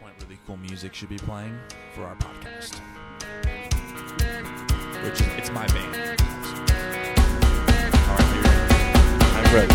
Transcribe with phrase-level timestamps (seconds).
[0.00, 1.58] point, really cool music should be playing
[1.94, 2.80] for our podcast.
[5.04, 6.20] Which it's my band.
[8.08, 8.88] All right, ready?
[9.36, 9.74] I'm ready.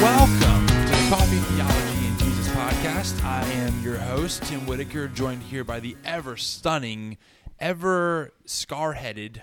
[0.00, 3.24] Welcome to the Coffee Theology and Jesus podcast.
[3.24, 7.18] I am your host, Tim Whitaker, joined here by the ever stunning,
[7.58, 9.42] ever scar headed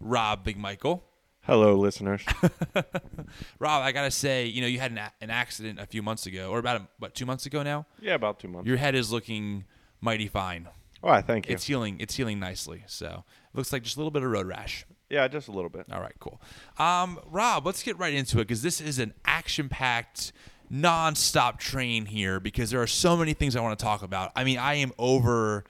[0.00, 1.02] Rob Big Michael.
[1.44, 2.22] Hello, listeners.
[3.58, 6.26] Rob, I gotta say, you know, you had an, a- an accident a few months
[6.26, 7.86] ago, or about what two months ago now.
[8.00, 8.68] yeah, about two months.
[8.68, 9.64] Your head is looking
[10.00, 10.68] mighty fine.
[11.02, 11.54] oh, I thank you.
[11.54, 11.96] It's healing.
[11.98, 12.84] It's healing nicely.
[12.86, 14.86] So it looks like just a little bit of road rash.
[15.10, 15.86] yeah, just a little bit.
[15.92, 16.40] All right, cool.
[16.78, 20.32] Um, Rob, let's get right into it because this is an action-packed,
[20.70, 24.30] non-stop train here because there are so many things I want to talk about.
[24.36, 25.64] I mean, I am over.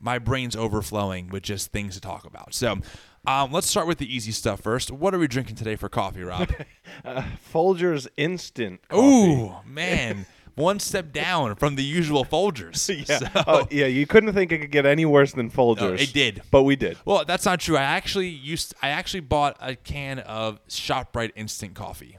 [0.00, 2.52] My brain's overflowing with just things to talk about.
[2.52, 2.78] So,
[3.26, 4.90] um, let's start with the easy stuff first.
[4.90, 6.48] What are we drinking today for coffee, Rob?
[7.04, 8.80] Uh, Folgers Instant.
[8.88, 9.02] Coffee.
[9.02, 12.88] Ooh, man, one step down from the usual Folgers.
[13.08, 13.18] Yeah.
[13.18, 13.86] So- Oh, yeah.
[13.86, 15.80] You couldn't think it could get any worse than Folgers.
[15.80, 16.42] No, it did.
[16.52, 16.96] but we did.
[17.04, 17.76] Well, that's not true.
[17.76, 18.74] I actually used.
[18.80, 22.18] I actually bought a can of ShopRite instant coffee.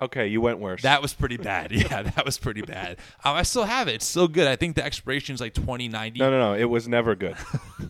[0.00, 0.82] Okay, you went worse.
[0.82, 1.72] That was pretty bad.
[1.76, 2.98] Yeah, that was pretty bad.
[3.24, 3.96] Um, I still have it.
[3.96, 4.46] It's still good.
[4.46, 6.18] I think the expiration is like 2090.
[6.18, 6.54] no, no, no.
[6.54, 7.36] It was never good.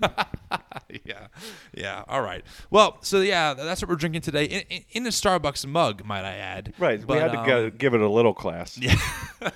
[1.05, 1.29] yeah,
[1.73, 2.05] yeah.
[2.09, 2.45] All right.
[2.71, 6.25] Well, so yeah, that's what we're drinking today in, in, in a Starbucks mug, might
[6.25, 6.75] I add.
[6.79, 7.05] right.
[7.05, 8.79] But, we had to um, go, give it a little class.
[8.87, 9.51] Yeah.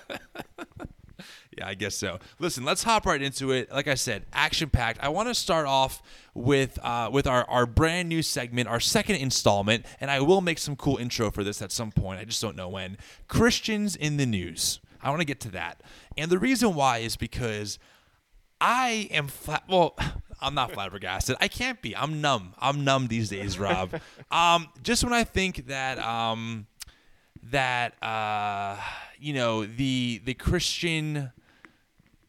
[1.63, 2.19] I guess so.
[2.39, 3.71] Listen, let's hop right into it.
[3.71, 5.01] Like I said, action packed.
[5.03, 6.03] I want to start off
[6.35, 10.59] with uh, with our, our brand new segment, our second installment, and I will make
[10.59, 12.21] some cool intro for this at some point.
[12.21, 12.97] I just don't know when.
[13.29, 14.81] Christians in the news.
[15.03, 15.83] I want to get to that,
[16.17, 17.79] and the reason why is because
[18.61, 19.65] I am flat.
[19.69, 19.97] Well,
[20.41, 21.37] I'm not flabbergasted.
[21.41, 21.95] I can't be.
[21.97, 22.55] I'm numb.
[22.59, 24.01] I'm numb these days, Rob.
[24.31, 26.67] um, just when I think that um,
[27.51, 28.77] that uh,
[29.19, 31.33] you know the the Christian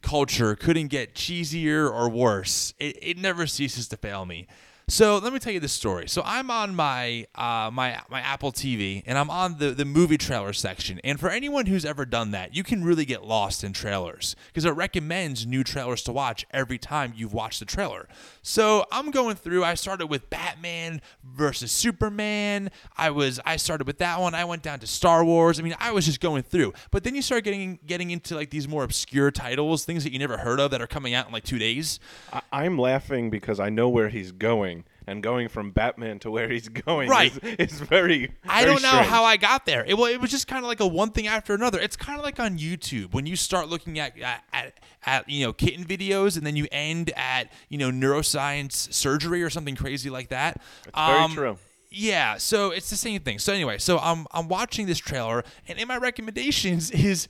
[0.02, 2.74] culture couldn't get cheesier or worse.
[2.80, 4.48] It, it never ceases to fail me.
[4.92, 6.10] So let me tell you this story.
[6.10, 10.18] So I'm on my uh, my my Apple TV and I'm on the the movie
[10.18, 11.00] trailer section.
[11.06, 14.66] And for anyone who's ever done that, you can really get lost in trailers because
[14.66, 18.10] it recommends new trailers to watch every time you've watched the trailer.
[18.42, 19.64] So I'm going through.
[19.64, 22.70] I started with Batman versus Superman.
[22.98, 24.36] I was I started with that one.
[24.36, 25.58] I went down to Star Wars.
[25.58, 26.74] I mean, I was just going through.
[26.92, 30.20] But then you start getting getting into like these more obscure titles, things that you
[30.20, 31.98] never heard of that are coming out in like two days.
[32.34, 36.50] I, I'm laughing because I know where he's going, and going from Batman to where
[36.50, 37.32] he's going Right.
[37.60, 38.32] is, is very.
[38.48, 39.08] I very don't know strange.
[39.08, 39.84] how I got there.
[39.86, 41.80] It, well, it was just kind of like a one thing after another.
[41.80, 45.54] It's kind of like on YouTube when you start looking at, at at you know
[45.54, 50.30] kitten videos and then you end at you know neuroscience surgery or something crazy like
[50.30, 50.62] that.
[50.96, 51.58] very Um, true.
[51.94, 53.38] Yeah, so it's the same thing.
[53.40, 57.28] So anyway, so I'm I'm watching this trailer and in my recommendations is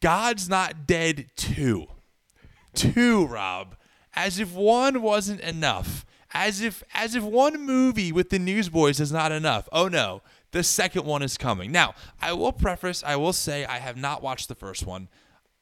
[0.00, 1.86] God's Not Dead 2.
[2.74, 3.76] 2, Rob.
[4.14, 6.04] As if one wasn't enough.
[6.34, 9.68] As if as if one movie with the Newsboys is not enough.
[9.72, 10.22] Oh no.
[10.52, 11.72] The second one is coming.
[11.72, 15.08] Now, I will preface, I will say I have not watched the first one.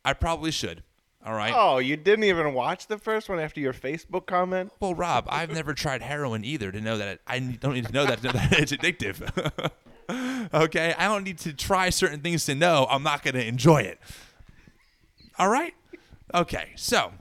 [0.04, 0.82] I probably should.
[1.24, 1.52] All right.
[1.54, 4.72] Oh, you didn't even watch the first one after your Facebook comment?
[4.80, 7.92] Well, Rob, I've never tried heroin either to know that it, I don't need to
[7.92, 9.70] know that to know that it's addictive.
[10.54, 13.82] okay, I don't need to try certain things to know I'm not going to enjoy
[13.82, 14.00] it.
[15.38, 15.74] All right.
[16.34, 17.12] Okay, so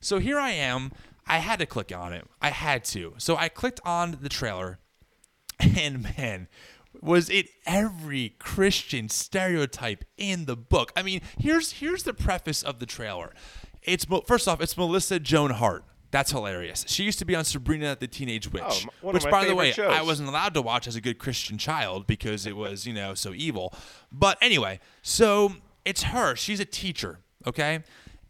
[0.00, 0.92] so here I am.
[1.26, 2.26] I had to click on it.
[2.40, 3.14] I had to.
[3.18, 4.78] So I clicked on the trailer,
[5.58, 6.48] and man,
[7.00, 10.92] was it every Christian stereotype in the book?
[10.96, 13.32] I mean, here's here's the preface of the trailer.
[13.82, 15.84] It's first off, it's Melissa Joan Hart.
[16.10, 16.84] That's hilarious.
[16.86, 18.62] She used to be on Sabrina the Teenage Witch,
[19.02, 19.92] Oh, of which, by the way, shows.
[19.92, 23.14] I wasn't allowed to watch as a good Christian child because it was, you know,
[23.14, 23.74] so evil.
[24.12, 25.54] But anyway, so
[25.84, 26.36] it's her.
[26.36, 27.18] She's a teacher,
[27.48, 27.80] okay?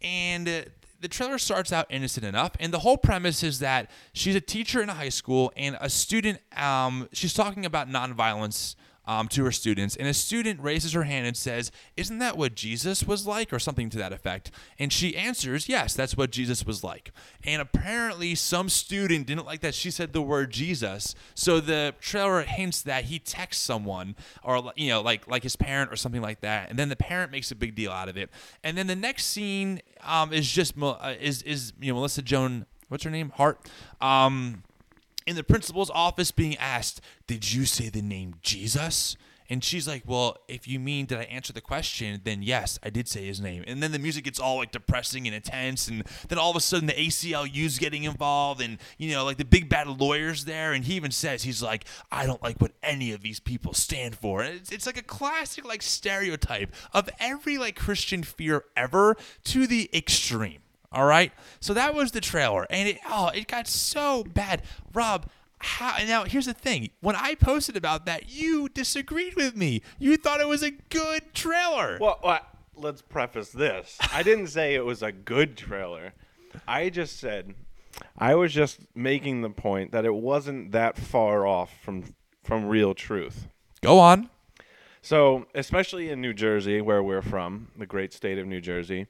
[0.01, 0.61] And uh,
[1.01, 4.81] the trailer starts out innocent enough, and the whole premise is that she's a teacher
[4.81, 8.75] in a high school, and a student, um, she's talking about nonviolence
[9.07, 12.55] um, to her students, and a student raises her hand and says, Isn't that what
[12.55, 13.51] Jesus was like?
[13.51, 14.51] or something to that effect.
[14.77, 17.11] And she answers, Yes, that's what Jesus was like.
[17.43, 22.41] And apparently, some student didn't like that she said the word Jesus, so the trailer
[22.41, 26.41] hints that he texts someone, or you know, like like his parent or something like
[26.41, 28.29] that, and then the parent makes a big deal out of it.
[28.63, 32.65] And then the next scene um, is just uh, is is you know Melissa Joan,
[32.89, 33.59] what's her name, Hart.
[34.01, 34.63] Um,
[35.25, 39.17] in the principal's office being asked, Did you say the name Jesus?
[39.49, 42.89] And she's like, "Well, if you mean did I answer the question, then yes, I
[42.89, 46.03] did say his name." And then the music gets all like depressing and intense, and
[46.27, 49.69] then all of a sudden the ACLU's getting involved, and you know, like the big
[49.69, 53.21] bad lawyers there, and he even says he's like, "I don't like what any of
[53.21, 57.75] these people stand for." And it's, it's like a classic like stereotype of every like
[57.75, 60.61] Christian fear ever to the extreme.
[60.95, 64.63] All right, so that was the trailer, and it oh, it got so bad,
[64.93, 69.81] Rob how now here's the thing when i posted about that you disagreed with me
[69.97, 72.41] you thought it was a good trailer Well, well,
[72.75, 73.97] let's preface this.
[74.13, 76.13] I didn't say it was a good trailer.
[76.67, 77.55] I just said
[78.17, 82.93] I was just making the point that it wasn't that far off from from real
[82.93, 83.47] truth.
[83.81, 84.29] go on
[85.01, 89.07] So, especially in New Jersey, where we're from, the great state of New Jersey,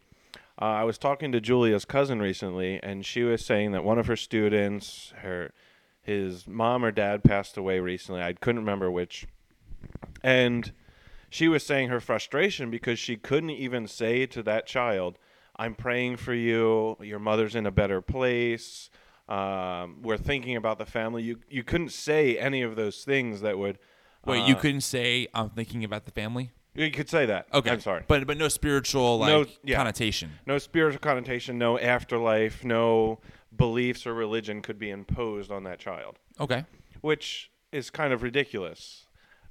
[0.62, 4.08] uh, I was talking to Julia's cousin recently, and she was saying that one of
[4.08, 5.52] her students, her,
[6.02, 8.22] his mom or dad passed away recently.
[8.22, 9.28] I couldn't remember which,
[10.24, 10.72] and
[11.30, 15.18] she was saying her frustration because she couldn't even say to that child,
[15.58, 16.96] "I'm praying for you.
[17.02, 18.90] Your mother's in a better place.
[19.28, 23.58] Um, we're thinking about the family." You you couldn't say any of those things that
[23.58, 23.78] would.
[24.26, 27.48] wait you uh, couldn't say i'm thinking about the family You could say that.
[27.54, 28.04] okay I'm sorry.
[28.08, 29.78] but but no spiritual like No, yeah.
[29.78, 33.20] connotation no spiritual connotation, no afterlife, no
[33.56, 36.66] beliefs or religion could be imposed on that child, okay
[37.02, 39.06] which is kind of ridiculous.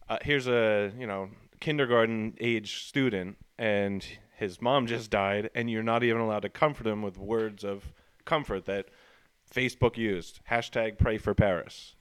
[0.09, 1.31] Uh, here's a you know
[1.61, 4.07] kindergarten age student, and
[4.37, 7.93] his mom just died, and you're not even allowed to comfort him with words of
[8.25, 8.87] comfort that
[9.55, 10.41] Facebook used.
[10.51, 11.95] Hashtag pray for Paris.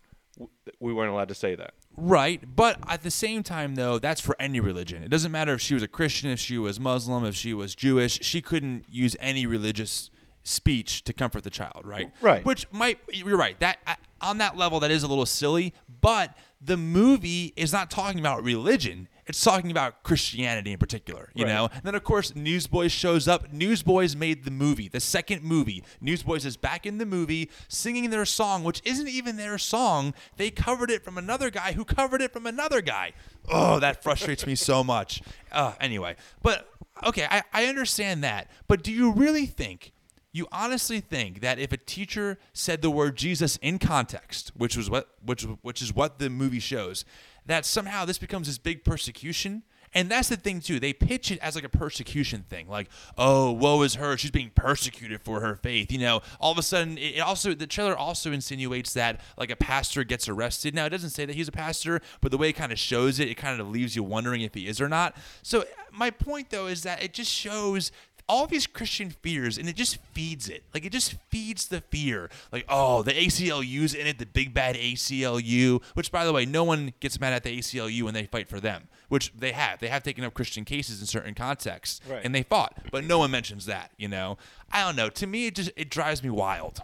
[0.80, 1.74] We weren't allowed to say that.
[1.96, 5.04] Right, but at the same time, though, that's for any religion.
[5.04, 7.76] It doesn't matter if she was a Christian, if she was Muslim, if she was
[7.76, 8.20] Jewish.
[8.24, 10.10] She couldn't use any religious
[10.44, 12.12] speech to comfort the child, right?
[12.22, 12.44] Right.
[12.46, 13.60] Which might you're right.
[13.60, 15.74] That uh, on that level, that is a little silly.
[16.02, 19.08] But the movie is not talking about religion.
[19.26, 21.54] It's talking about Christianity in particular, you Right.
[21.54, 21.70] know.
[21.74, 23.52] And then of course Newsboys shows up.
[23.54, 25.84] Newsboys made the movie, the second movie.
[26.02, 30.14] Newsboys is back in the movie singing their song, which isn't even their song.
[30.38, 33.14] They covered it from another guy who covered it from another guy.
[33.50, 35.22] Oh, that frustrates me so much.
[35.52, 36.70] Uh, anyway, but
[37.06, 38.50] okay, I, I understand that.
[38.68, 39.92] But do you really think
[40.36, 44.90] you honestly think that if a teacher said the word Jesus in context, which was
[44.90, 47.06] what which which is what the movie shows,
[47.46, 49.64] that somehow this becomes this big persecution?
[49.96, 50.80] And that's the thing too.
[50.80, 54.52] They pitch it as like a persecution thing, like, "Oh, woe is her; she's being
[54.56, 58.32] persecuted for her faith." You know, all of a sudden, it also the trailer also
[58.32, 60.74] insinuates that like a pastor gets arrested.
[60.74, 63.20] Now, it doesn't say that he's a pastor, but the way it kind of shows
[63.20, 65.16] it, it kind of leaves you wondering if he is or not.
[65.44, 67.92] So, my point though is that it just shows
[68.30, 70.64] all these Christian fears, and it just feeds it.
[70.74, 72.30] Like it just feeds the fear.
[72.52, 75.82] Like, oh, the ACLU's in it, the big bad ACLU.
[75.94, 78.60] Which, by the way, no one gets mad at the ACLU when they fight for
[78.60, 78.88] them.
[79.10, 79.80] Which they have.
[79.80, 82.22] They have taken up Christian cases in certain contexts, Right.
[82.24, 82.78] and they fought.
[82.92, 83.92] But no one mentions that.
[83.98, 84.38] You know,
[84.72, 85.10] I don't know.
[85.10, 86.82] To me, it just it drives me wild.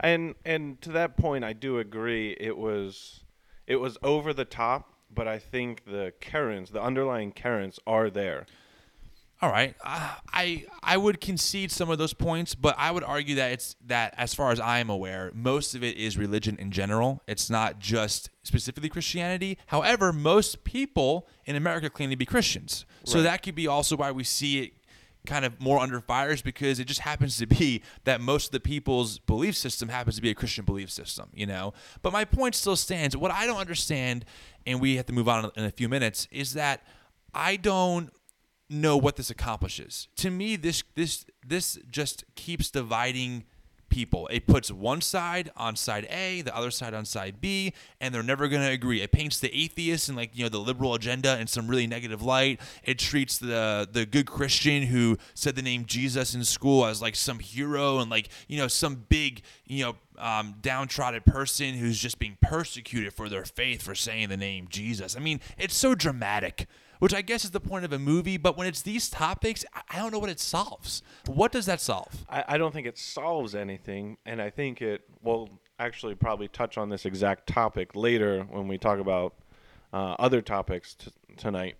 [0.00, 2.36] And and to that point, I do agree.
[2.38, 3.24] It was
[3.66, 8.46] it was over the top, but I think the currents, the underlying currents, are there.
[9.42, 13.34] All right, uh, I I would concede some of those points, but I would argue
[13.34, 16.70] that it's that as far as I am aware, most of it is religion in
[16.70, 17.22] general.
[17.26, 19.58] It's not just specifically Christianity.
[19.66, 23.24] However, most people in America claim to be Christians, so Right.
[23.24, 24.72] that could be also why we see it
[25.26, 28.52] kind of more under fire is because it just happens to be that most of
[28.52, 31.74] the people's belief system happens to be a Christian belief system, you know.
[32.00, 33.14] But my point still stands.
[33.16, 34.24] What I don't understand,
[34.66, 36.80] and we have to move on in a few minutes, is that
[37.34, 38.10] I don't
[38.68, 40.08] know what this accomplishes.
[40.16, 43.44] To me, this this this just keeps dividing
[43.88, 44.28] people.
[44.30, 48.22] It puts one side on side A, the other side on side B, and they're
[48.22, 49.00] never going to agree.
[49.00, 52.22] It paints the atheist and like you know the liberal agenda in some really negative
[52.22, 52.60] light.
[52.84, 57.16] It treats the the good Christian who said the name Jesus in school as like
[57.16, 62.18] some hero and like you know some big you know um, downtrodden person who's just
[62.18, 65.16] being persecuted for their faith for saying the name Jesus.
[65.16, 66.66] I mean, it's so dramatic
[66.98, 68.36] which I guess is the point of a movie.
[68.36, 71.02] But when it's these topics, I- don't know what it solves.
[71.26, 72.24] What does that solve?
[72.28, 76.78] I, I don't think it solves anything, and I think it will actually probably touch
[76.78, 79.34] on this exact topic later when we talk about
[79.92, 81.74] uh, other topics t- tonight.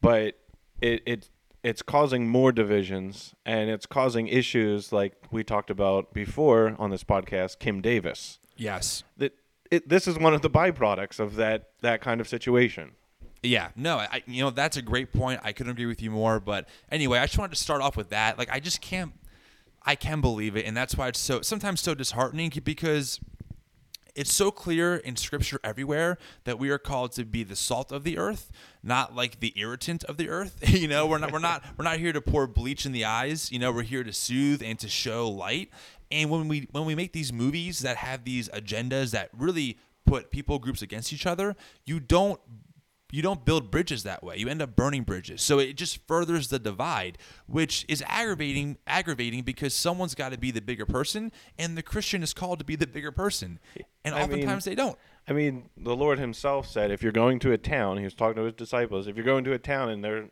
[0.00, 0.38] But
[0.80, 1.28] it, it
[1.62, 7.02] it's causing more divisions, and it's causing issues like we talked about before on this
[7.02, 7.58] podcast.
[7.58, 8.38] Kim Davis.
[8.56, 9.02] Yes.
[9.16, 9.32] That
[9.70, 12.92] it, this is one of the byproducts of that that kind of situation.
[13.46, 15.40] Yeah, no, I you know that's a great point.
[15.42, 16.40] I couldn't agree with you more.
[16.40, 18.38] But anyway, I just wanted to start off with that.
[18.38, 19.12] Like, I just can't,
[19.82, 23.20] I can believe it, and that's why it's so sometimes so disheartening because
[24.16, 28.02] it's so clear in scripture everywhere that we are called to be the salt of
[28.02, 28.50] the earth,
[28.82, 30.58] not like the irritant of the earth.
[30.68, 33.52] you know, we're not we're not we're not here to pour bleach in the eyes.
[33.52, 35.70] You know, we're here to soothe and to show light.
[36.10, 40.30] And when we when we make these movies that have these agendas that really put
[40.30, 42.40] people groups against each other, you don't
[43.12, 44.36] you don't build bridges that way.
[44.36, 45.40] You end up burning bridges.
[45.42, 50.50] So it just furthers the divide, which is aggravating aggravating because someone's got to be
[50.50, 53.58] the bigger person and the Christian is called to be the bigger person.
[54.04, 54.98] And I oftentimes mean- they don't.
[55.28, 58.36] I mean, the Lord Himself said, if you're going to a town, He was talking
[58.36, 59.06] to His disciples.
[59.06, 60.26] If you're going to a town and they're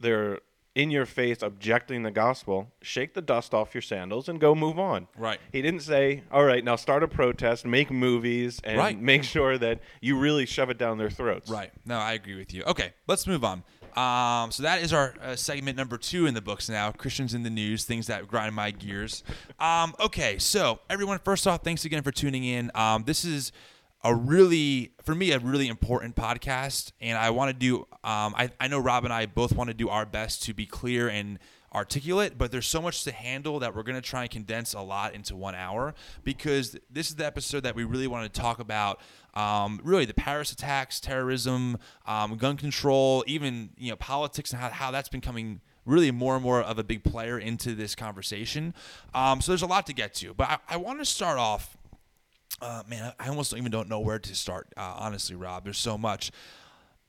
[0.00, 0.40] they're
[0.76, 4.78] in your face objecting the gospel, shake the dust off your sandals and go move
[4.78, 5.08] on.
[5.16, 5.40] Right.
[5.50, 9.00] He didn't say, "All right, now start a protest, make movies, and Right.
[9.00, 11.72] make sure that you really shove it down their throats." Right.
[11.86, 12.62] No, I agree with you.
[12.64, 13.64] Okay, let's move on.
[13.96, 17.42] Um, so that is our uh, segment number two in the books now Christians in
[17.42, 19.24] the news, things that grind my gears.
[19.58, 22.70] Um, okay, so everyone, first off, thanks again for tuning in.
[22.74, 23.52] Um, this is
[24.06, 27.78] a really, for me, a really important podcast, and I want to do.
[28.04, 30.64] Um, I, I know Rob and I both want to do our best to be
[30.64, 31.40] clear and
[31.74, 34.80] articulate, but there's so much to handle that we're going to try and condense a
[34.80, 38.60] lot into one hour because this is the episode that we really want to talk
[38.60, 39.00] about.
[39.34, 44.70] Um, really, the Paris attacks, terrorism, um, gun control, even you know politics and how,
[44.70, 48.72] how that's becoming really more and more of a big player into this conversation.
[49.14, 51.75] Um, so there's a lot to get to, but I, I want to start off.
[52.60, 54.68] Uh, man, I almost even don't know where to start.
[54.76, 56.30] Uh, honestly, Rob, there's so much.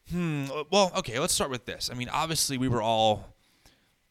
[0.10, 0.46] Hmm.
[0.72, 1.20] Well, okay.
[1.20, 1.90] Let's start with this.
[1.92, 3.26] I mean, obviously, we were all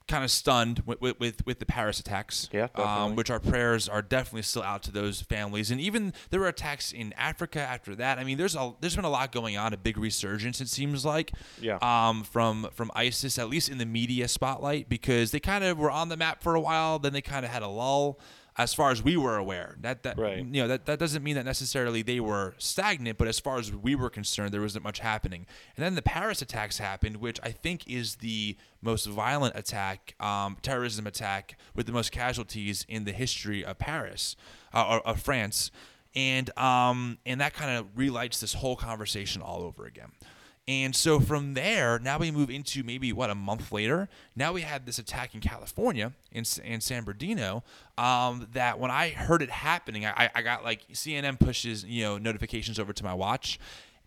[0.08, 2.48] kind of stunned with with, with, the Paris attacks.
[2.52, 6.40] Yeah, um, which our prayers are definitely still out to those families, and even there
[6.40, 8.18] were attacks in Africa after that.
[8.18, 10.60] I mean, there's a there's been a lot going on, a big resurgence.
[10.60, 11.32] It seems like.
[11.60, 11.78] Yeah.
[11.82, 15.90] Um, from from ISIS, at least in the media spotlight, because they kind of were
[15.90, 18.18] on the map for a while, then they kind of had a lull.
[18.58, 20.38] As far as we were aware, that that Right.
[20.38, 23.70] you know that, that doesn't mean that necessarily they were stagnant, but as far as
[23.70, 25.46] we were concerned, there wasn't much happening.
[25.76, 30.56] And then the Paris attacks happened, which I think is the most violent attack, um,
[30.62, 34.36] terrorism attack with the most casualties in the history of Paris,
[34.72, 35.70] uh, or of France,
[36.14, 40.12] and um, and that kind of relights this whole conversation all over again.
[40.68, 44.08] And so from there, now we move into maybe what a month later.
[44.34, 47.62] Now we had this attack in California in, in San Bernardino.
[47.96, 52.18] Um, that when I heard it happening, I, I got like CNN pushes you know
[52.18, 53.60] notifications over to my watch,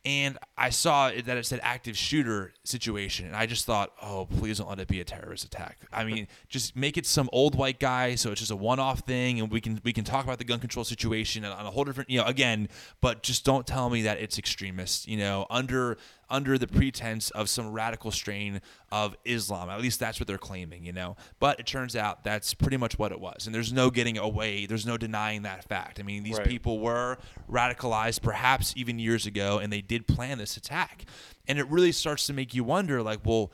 [0.05, 4.57] and I saw that it said active shooter situation, and I just thought, oh, please
[4.57, 5.77] don't let it be a terrorist attack.
[5.91, 9.39] I mean, just make it some old white guy, so it's just a one-off thing,
[9.39, 12.09] and we can we can talk about the gun control situation on a whole different,
[12.09, 12.69] you know, again,
[13.01, 15.97] but just don't tell me that it's extremist, you know, under
[16.29, 19.69] under the pretense of some radical strain of Islam.
[19.69, 21.15] At least that's what they're claiming, you know.
[21.39, 24.65] But it turns out that's pretty much what it was, and there's no getting away.
[24.65, 25.99] There's no denying that fact.
[25.99, 26.47] I mean, these Right.
[26.47, 27.17] people were
[27.49, 31.05] radicalized, perhaps even years ago, and they did plan this attack.
[31.47, 33.51] And it really starts to make you wonder, like, well,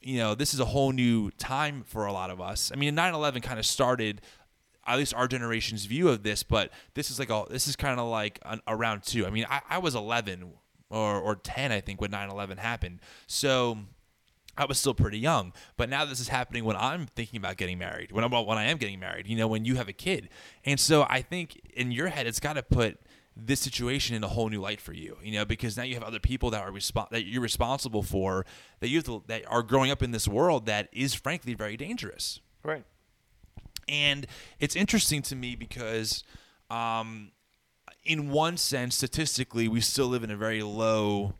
[0.00, 2.70] you know, this is a whole new time for a lot of us.
[2.72, 4.20] I mean, 9/11 kind of started
[4.86, 8.00] at least our generation's view of this, but this is like a this is kind
[8.00, 9.26] of like an, a round two.
[9.26, 10.50] I mean, I, I was 11
[10.90, 13.00] or or 10, I think, when 9/11 happened.
[13.26, 13.78] So
[14.56, 17.78] I was still pretty young, but now this is happening when I'm thinking about getting
[17.78, 18.12] married.
[18.12, 20.28] When I'm when I am getting married, you know, when you have a kid,
[20.64, 22.98] and so I think in your head it's got to put
[23.40, 26.02] this situation in a whole new light for you, you know, because now you have
[26.02, 28.44] other people that are respo- that you're responsible for
[28.80, 32.40] that you to, that are growing up in this world that is frankly very dangerous.
[32.64, 32.84] Right.
[33.88, 34.26] And
[34.58, 36.24] it's interesting to me because,
[36.68, 37.30] um,
[38.08, 41.34] in one sense, statistically, we still live in a very low,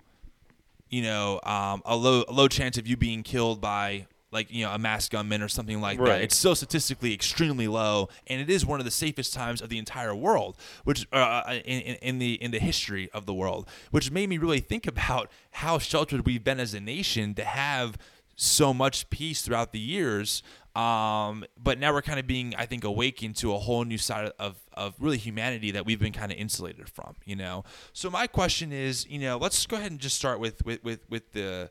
[0.90, 4.64] you know, um, a low a low chance of you being killed by like you
[4.64, 6.20] know a mass gunman or something like that.
[6.22, 9.78] It's still statistically extremely low, and it is one of the safest times of the
[9.78, 14.10] entire world, which uh, in, in in the in the history of the world, which
[14.10, 17.96] made me really think about how sheltered we've been as a nation to have
[18.36, 20.42] so much peace throughout the years.
[20.76, 24.32] Um, but now we're kind of being, I think, awakened to a whole new side
[24.38, 27.64] of, of really humanity that we've been kind of insulated from, you know?
[27.92, 31.00] So my question is, you know, let's go ahead and just start with, with, with,
[31.10, 31.70] with the,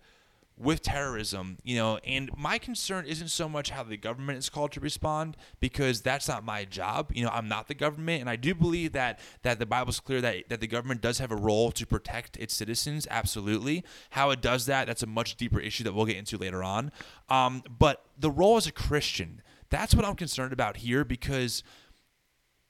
[0.58, 4.72] with terrorism, you know, and my concern isn't so much how the government is called
[4.72, 7.12] to respond because that's not my job.
[7.14, 10.20] You know, I'm not the government, and I do believe that that the Bible's clear
[10.22, 13.08] that that the government does have a role to protect its citizens.
[13.12, 16.64] Absolutely, how it does that, that's a much deeper issue that we'll get into later
[16.64, 16.92] on.
[17.30, 21.64] Um, but the role as a Christian, that's what I'm concerned about here because.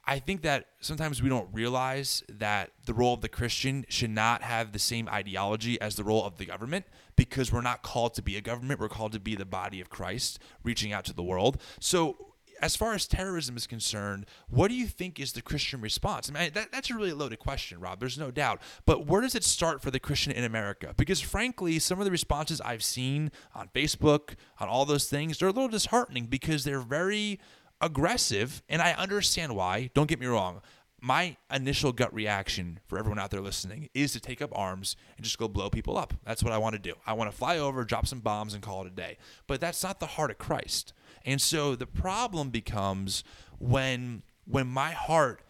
[0.10, 4.41] I think that sometimes we don't realize that the role of the Christian should not
[4.41, 6.86] have the same ideology as the role of the government
[7.17, 8.79] because we're not called to be a government.
[8.79, 11.62] We're called to be the body of Christ, reaching out to the world.
[11.81, 12.15] So
[12.62, 16.29] as far as terrorism is concerned, what do you think is the Christian response?
[16.29, 18.00] I mean, that, that's a really loaded question, Rob.
[18.00, 18.62] There's no doubt.
[18.86, 20.93] But where does it start for the Christian in America?
[20.95, 25.50] Because frankly, some of the responses I've seen on Facebook, on all those things, they're
[25.50, 27.39] a little disheartening because they're very
[27.79, 29.91] aggressive, and I understand why.
[29.93, 30.62] Don't get me wrong.
[31.07, 35.23] My initial gut reaction for everyone out there listening is to take up arms and
[35.23, 36.13] just go blow people up.
[36.25, 36.95] That's what I want to do.
[37.05, 39.17] I want to fly over, drop some bombs, and call it a day.
[39.47, 40.91] But that's not the heart of Christ.
[41.23, 43.23] And so the problem becomes
[43.57, 45.43] when when my heart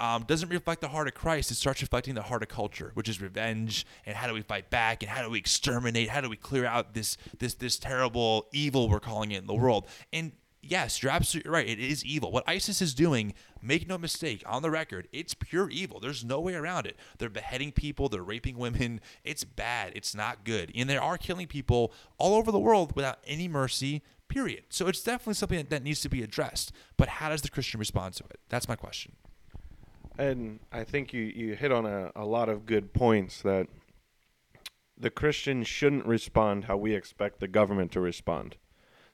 [0.00, 3.08] um, doesn't reflect the heart of Christ, it starts reflecting the heart of culture, which
[3.08, 6.28] is revenge and how do we fight back and how do we exterminate, how do
[6.28, 9.86] we clear out this this this terrible evil we're calling it in the world.
[10.12, 11.68] And yes, you're absolutely right.
[11.68, 12.32] It is evil.
[12.32, 16.00] What ISIS is doing, make no mistake, on the record, it's pure evil.
[16.00, 16.96] There's no way around it.
[17.18, 19.00] They're beheading people, they're raping women.
[19.24, 19.92] It's bad.
[19.94, 20.70] It's not good.
[20.74, 24.64] And they are killing people all over the world without any mercy, period.
[24.70, 26.72] So it's definitely something that needs to be addressed.
[26.96, 28.40] But how does the Christian respond to it?
[28.48, 29.12] That's my question.
[30.18, 33.66] And I think you, you hit on a, a lot of good points that
[34.96, 38.56] the Christian shouldn't respond how we expect the government to respond.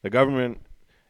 [0.02, 0.60] The government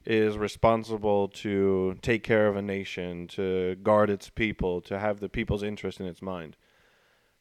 [0.07, 5.29] is responsible to take care of a nation, to guard its people, to have the
[5.29, 6.57] people's interest in its mind.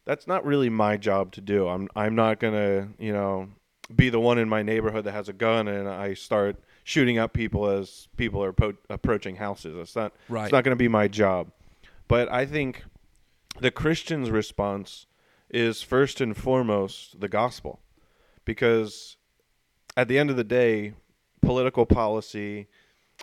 [0.05, 1.67] That's not really my job to do.
[1.67, 3.49] I'm I'm not going to, you know,
[3.93, 7.33] be the one in my neighborhood that has a gun and I start shooting up
[7.33, 9.75] people as people are po- approaching houses.
[9.77, 10.43] That's not Right.
[10.45, 11.51] it's not going to be my job.
[12.07, 12.83] But I think
[13.59, 15.05] the Christian's response
[15.49, 17.79] is first and foremost the gospel.
[18.45, 19.15] Because
[19.95, 20.93] at the end of the day,
[21.43, 22.67] political policy,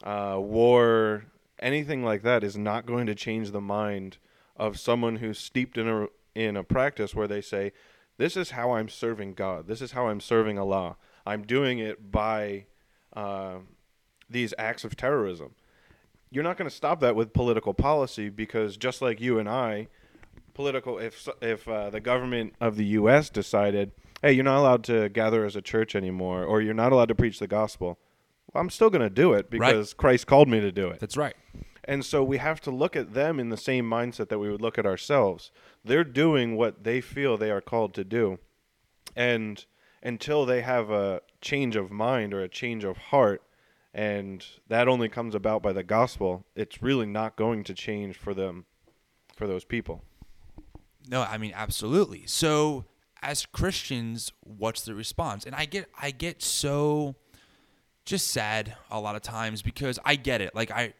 [0.02, 1.24] uh, war,
[1.58, 4.18] anything like that is not going to change the mind
[4.56, 7.72] of someone who's steeped in a in a practice where they say,
[8.16, 9.66] "This is how I'm serving God.
[9.66, 10.96] This is how I'm serving Allah.
[11.26, 12.66] I'm doing it by
[13.14, 13.58] uh,
[14.28, 15.54] these acts of terrorism."
[16.30, 19.88] You're not going to stop that with political policy because just like you and I,
[20.54, 23.30] political if if uh, the government of the U.S.
[23.30, 27.08] decided, "Hey, you're not allowed to gather as a church anymore, or you're not allowed
[27.08, 27.98] to preach the gospel,"
[28.54, 31.00] I'm still going to do it because Christ called me to do it.
[31.00, 31.36] That's right.
[31.84, 34.60] And so we have to look at them in the same mindset that we would
[34.60, 35.50] look at ourselves.
[35.84, 38.38] They're doing what they feel they are called to do.
[39.16, 39.64] And
[40.02, 43.42] until they have a change of mind or a change of heart,
[43.92, 48.34] and that only comes about by the gospel, it's really not going to change for
[48.34, 48.66] them,
[49.34, 50.04] for those people.
[51.08, 52.24] No, I mean absolutely.
[52.26, 52.84] So
[53.22, 55.44] as Christians, what's the response?
[55.44, 57.16] And I get I get so
[58.10, 60.52] just sad a lot of times because I get it.
[60.54, 60.94] Like I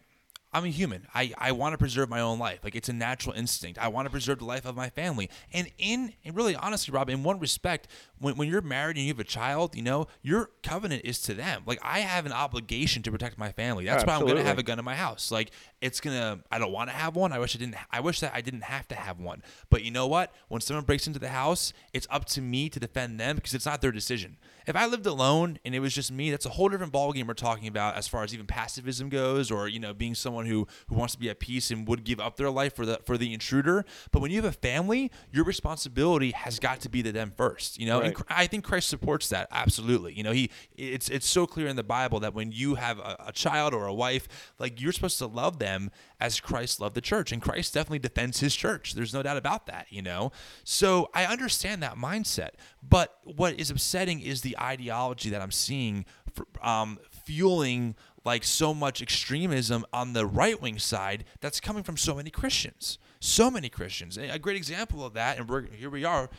[0.53, 1.07] I'm a human.
[1.15, 2.61] I, I want to preserve my own life.
[2.65, 3.79] Like it's a natural instinct.
[3.79, 5.31] I want to preserve the life of my family.
[5.53, 7.87] And in and really honestly, Rob, in one respect,
[8.19, 11.35] when, when you're married and you have a child, you know, your covenant is to
[11.35, 11.63] them.
[11.67, 13.85] Like I have an obligation to protect my family.
[13.85, 15.31] That's why I'm gonna have a gun in my house.
[15.31, 17.33] Like it's gonna I don't want to have one.
[17.33, 19.43] I wish I didn't I wish that I didn't have to have one.
[19.69, 20.33] But you know what?
[20.49, 23.67] When someone breaks into the house, it's up to me to defend them because it's
[23.67, 24.37] not their decision.
[24.67, 27.35] If I lived alone and it was just me, that's a whole different ballgame we're
[27.35, 30.95] talking about as far as even pacifism goes, or you know, being someone who who
[30.95, 33.33] wants to be at peace and would give up their life for the for the
[33.33, 33.85] intruder.
[34.13, 37.79] But when you have a family, your responsibility has got to be to them first.
[37.79, 38.15] You know, Right.
[38.15, 40.13] Cr- I think Christ supports that absolutely.
[40.15, 43.17] You know, he it's it's so clear in the Bible that when you have a,
[43.29, 47.01] a child or a wife, like you're supposed to love them as Christ loved the
[47.01, 48.95] church, and Christ definitely defends his church.
[48.95, 49.87] There's no doubt about that.
[49.91, 50.33] You know,
[50.65, 52.51] so I understand that mindset.
[52.83, 58.75] But what is upsetting is the ideology that I'm seeing, for, um, fueling like so
[58.75, 62.99] much extremism on the right wing side that's coming from so many Christians.
[63.21, 64.17] So many Christians.
[64.17, 66.31] A great example of that, and we're, here we are.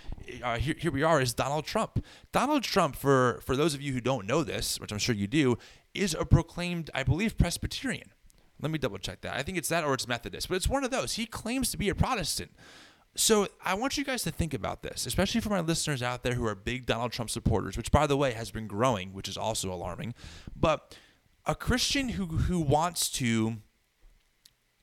[0.44, 2.04] Uh, here, here we are is Donald Trump.
[2.32, 5.28] Donald Trump, for for those of you who don't know this, which I'm sure you
[5.28, 5.58] do,
[5.94, 8.12] is a proclaimed, I believe, Presbyterian.
[8.62, 9.36] Let me double check that.
[9.36, 11.14] I think it's that or it's Methodist, but it's one of those.
[11.14, 12.52] He claims to be a Protestant.
[13.16, 16.34] So I want you guys to think about this, especially for my listeners out there
[16.34, 19.36] who are big Donald Trump supporters, which by the way has been growing, which is
[19.36, 20.14] also alarming.
[20.56, 20.96] But
[21.46, 23.58] a Christian who who wants to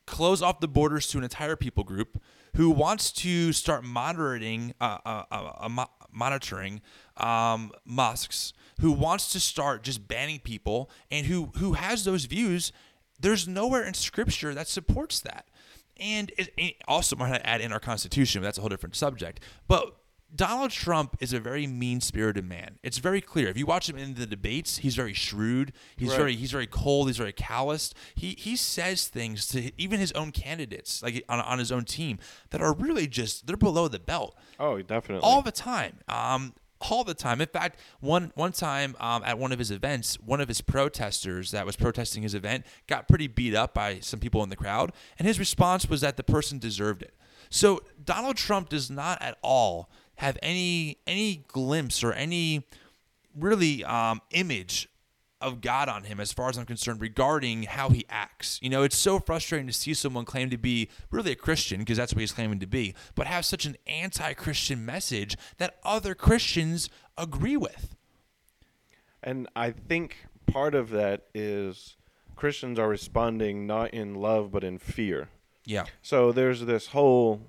[0.06, 2.20] close off the borders to an entire people group,
[2.56, 6.80] who wants to start monitoring uh, uh, uh, uh, mo- monitoring
[7.18, 12.72] um, mosques, who wants to start just banning people, and who who has those views.
[13.20, 15.48] There's nowhere in Scripture that supports that.
[15.98, 19.40] And it, it also might add in our Constitution, but that's a whole different subject.
[19.66, 19.96] But
[20.34, 22.78] Donald Trump is a very mean-spirited man.
[22.82, 23.48] It's very clear.
[23.48, 25.72] If you watch him in the debates, he's very shrewd.
[25.96, 26.16] He's Right.
[26.18, 27.08] very he's very cold.
[27.08, 27.94] He's very calloused.
[28.14, 32.18] He he says things to even his own candidates, like on, on his own team,
[32.50, 35.26] that are really just they're below the belt Oh, definitely.
[35.26, 35.98] all the time.
[36.08, 37.40] Um, all the time.
[37.40, 41.52] In fact, one one time um, at one of his events, one of his protesters
[41.52, 44.92] that was protesting his event got pretty beat up by some people in the crowd,
[45.18, 47.14] and his response was that the person deserved it.
[47.50, 52.66] So Donald Trump does not at all have any any glimpse or any
[53.34, 54.88] really um, image
[55.40, 58.58] of God on him, as far as I'm concerned, regarding how he acts.
[58.60, 61.96] You know, it's so frustrating to see someone claim to be really a Christian, because
[61.96, 66.14] that's what he's claiming to be, but have such an anti Christian message that other
[66.14, 67.94] Christians agree with.
[69.22, 71.96] And I think part of that is
[72.34, 75.28] Christians are responding not in love, but in fear.
[75.64, 75.84] Yeah.
[76.02, 77.42] So there's this whole,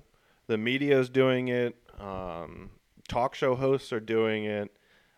[0.46, 2.70] the media is doing it, um,
[3.08, 4.70] talk show hosts are doing it.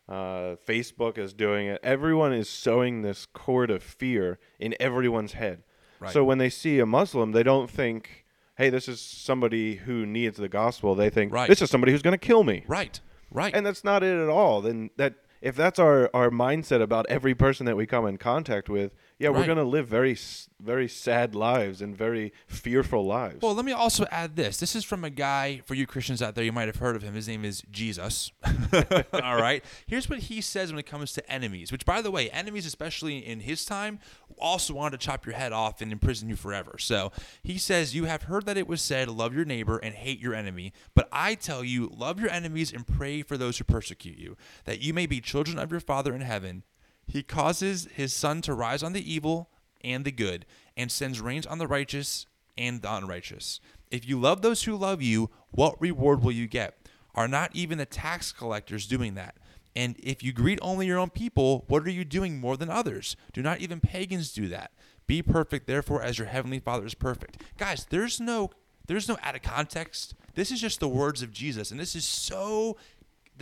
[0.09, 1.81] Uh, Facebook is doing it.
[1.83, 5.63] Everyone is sowing this cord of fear in everyone's head.
[6.01, 6.13] Right.
[6.13, 8.25] So when they see a Muslim, they don't think,
[8.57, 11.49] "Hey, this is somebody who needs the gospel." They think, Right.
[11.49, 13.01] "This is somebody who's going to kill me." Right.
[13.31, 13.55] Right.
[13.55, 14.61] And that's not it at all.
[14.61, 18.69] Then that if that's our our mindset about every person that we come in contact
[18.69, 18.93] with,
[19.23, 20.17] yeah, we're going to live very
[20.63, 23.43] very sad lives and very fearful lives.
[23.43, 24.59] Well, let me also add this.
[24.59, 27.03] This is from a guy, for you Christians out there, you might have heard of
[27.03, 27.15] him.
[27.15, 28.31] His name is Jesus.
[29.13, 29.65] All right.
[29.87, 33.19] Here's what he says when it comes to enemies, which, by the way, enemies, especially
[33.19, 33.99] in his time,
[34.39, 36.77] also wanted to chop your head off and imprison you forever.
[36.79, 40.21] So he says, You have heard that it was said, Love your neighbor and hate
[40.21, 40.73] your enemy.
[40.95, 44.81] But I tell you, love your enemies and pray for those who persecute you, that
[44.81, 46.63] you may be children of your Father in heaven.
[47.13, 49.51] He causes his sun to rise on the evil
[49.85, 50.47] and the good,
[50.79, 52.25] and sends rains on the righteous
[52.57, 53.61] and the unrighteous.
[53.91, 56.89] If you love those who love you, what reward will you get?
[57.15, 59.37] Are not even the tax collectors doing that?
[59.77, 63.15] And if you greet only your own people, what are you doing more than others?
[63.35, 64.71] Do not even pagans do that?
[65.07, 67.43] Be perfect, therefore, as your heavenly Father is perfect.
[67.59, 68.53] Guys, there's no
[68.87, 70.15] there's no out of context.
[70.35, 72.79] This is just the words of Jesus, and this is so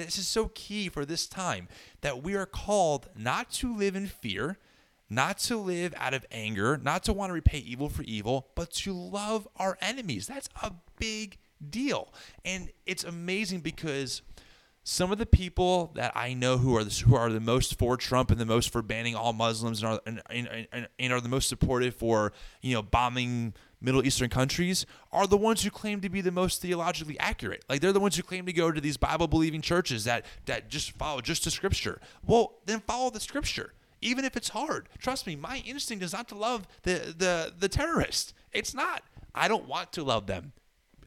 [0.00, 1.68] this is so key for this time
[2.00, 4.58] that we are called not to live in fear,
[5.08, 8.70] not to live out of anger, not to want to repay evil for evil, but
[8.70, 10.26] to love our enemies.
[10.26, 12.12] That's a big deal.
[12.44, 14.22] And it's amazing because
[14.82, 17.96] some of the people that I know who are the, who are the most for
[17.96, 21.20] Trump and the most for banning all Muslims and are, and, and, and, and are
[21.20, 22.32] the most supportive for
[22.62, 26.60] you know bombing Middle Eastern countries are the ones who claim to be the most
[26.60, 27.64] theologically accurate.
[27.68, 30.68] Like they're the ones who claim to go to these Bible believing churches that that
[30.68, 32.00] just follow just the scripture.
[32.26, 33.72] Well, then follow the scripture.
[34.02, 34.88] Even if it's hard.
[34.98, 38.34] Trust me, my instinct is not to love the the the terrorist.
[38.52, 39.02] It's not.
[39.34, 40.52] I don't want to love them.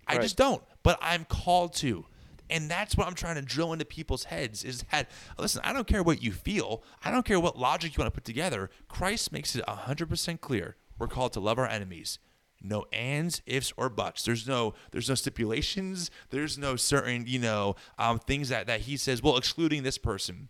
[0.08, 0.22] I Right.
[0.22, 0.64] just don't.
[0.82, 2.06] But I'm called to.
[2.50, 5.88] And that's what I'm trying to drill into people's heads is that listen, I don't
[5.88, 6.84] care what you feel.
[7.04, 8.70] I don't care what logic you want to put together.
[8.88, 10.76] Christ makes it 100% clear.
[11.00, 12.20] We're called to love our enemies.
[12.64, 14.24] No ands, ifs, or buts.
[14.24, 16.10] There's no there's no stipulations.
[16.30, 20.48] There's no certain, you know, um, things that, that he says, well, excluding this person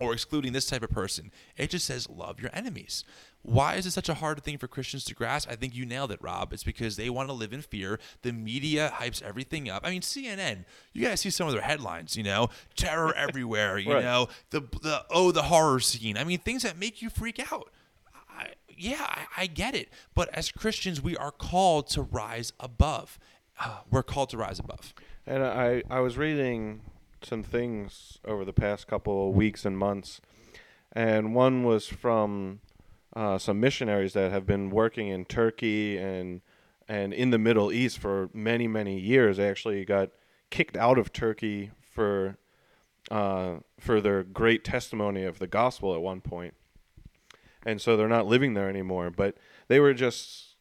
[0.00, 1.30] or excluding this type of person.
[1.56, 3.04] It just says love your enemies.
[3.42, 5.48] Why is it such a hard thing for Christians to grasp?
[5.50, 6.52] I think you nailed it, Rob.
[6.52, 7.98] It's because they want to live in fear.
[8.22, 9.82] The media hypes everything up.
[9.84, 13.92] I mean, CNN, you guys see some of their headlines, you know, terror everywhere, you
[13.94, 14.02] Right.
[14.04, 16.16] know, the the oh the horror scene.
[16.16, 17.70] I mean, things that make you freak out.
[18.82, 19.88] Yeah, I, I get it.
[20.12, 23.16] But as Christians, we are called to rise above.
[23.60, 24.92] Uh, we're called to rise above.
[25.24, 26.80] And I, I was reading
[27.22, 30.20] some things over the past couple of weeks and months,
[30.90, 32.58] and one was from
[33.14, 36.40] uh, some missionaries that have been working in Turkey and
[36.88, 39.36] and in the Middle East for many many years.
[39.36, 40.10] They actually got
[40.50, 42.36] kicked out of Turkey for
[43.12, 46.54] uh, for their great testimony of the gospel at one point,
[47.64, 49.10] and so they're not living there anymore.
[49.10, 49.36] But
[49.68, 50.56] they were just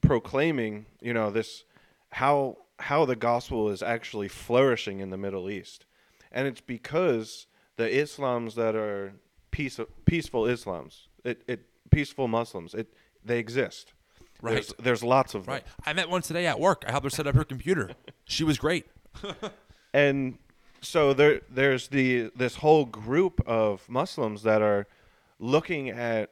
[0.00, 1.64] proclaiming, you know, this
[2.10, 5.86] how how the gospel is actually flourishing in the Middle East,
[6.32, 9.14] and it's because the Islams that are
[9.50, 11.60] peace, peaceful Islams, it, it
[11.90, 12.92] peaceful Muslims, it
[13.24, 13.92] they exist.
[14.42, 14.54] Right.
[14.54, 15.54] There's, there's lots of them.
[15.54, 15.64] Right.
[15.86, 16.84] I met one today at work.
[16.86, 17.92] I helped her set up her computer.
[18.26, 18.86] She was great.
[19.94, 20.36] and
[20.82, 24.86] so there there's the this whole group of Muslims that are
[25.38, 26.30] looking at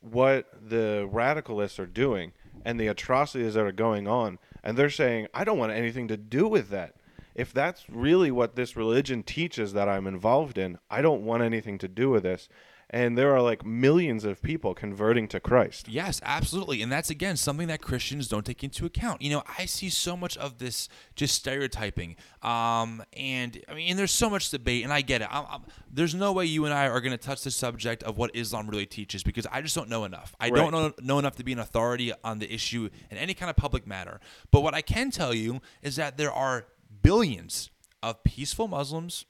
[0.00, 2.32] what the radicalists are doing
[2.64, 6.16] and the atrocities that are going on and they're saying I don't want anything to
[6.16, 6.94] do with that.
[7.34, 11.78] If that's really what this religion teaches that I'm involved in, I don't want anything
[11.78, 12.48] to do with this.
[12.92, 15.88] And there are like millions of people converting to Christ.
[15.88, 16.82] Yes, absolutely.
[16.82, 19.22] And that's again something that Christians don't take into account.
[19.22, 22.16] You know, I see so much of this just stereotyping.
[22.42, 25.28] Um, and I mean, and there's so much debate, and I get it.
[25.30, 28.18] I'm, I'm, there's no way you and I are going to touch the subject of
[28.18, 30.36] what Islam really teaches because I just don't know enough.
[30.38, 33.48] I don't know, know enough to be an authority on the issue in any kind
[33.48, 34.20] of public matter.
[34.50, 36.66] But what I can tell you is that there are
[37.02, 37.70] billions
[38.02, 39.24] of peaceful Muslims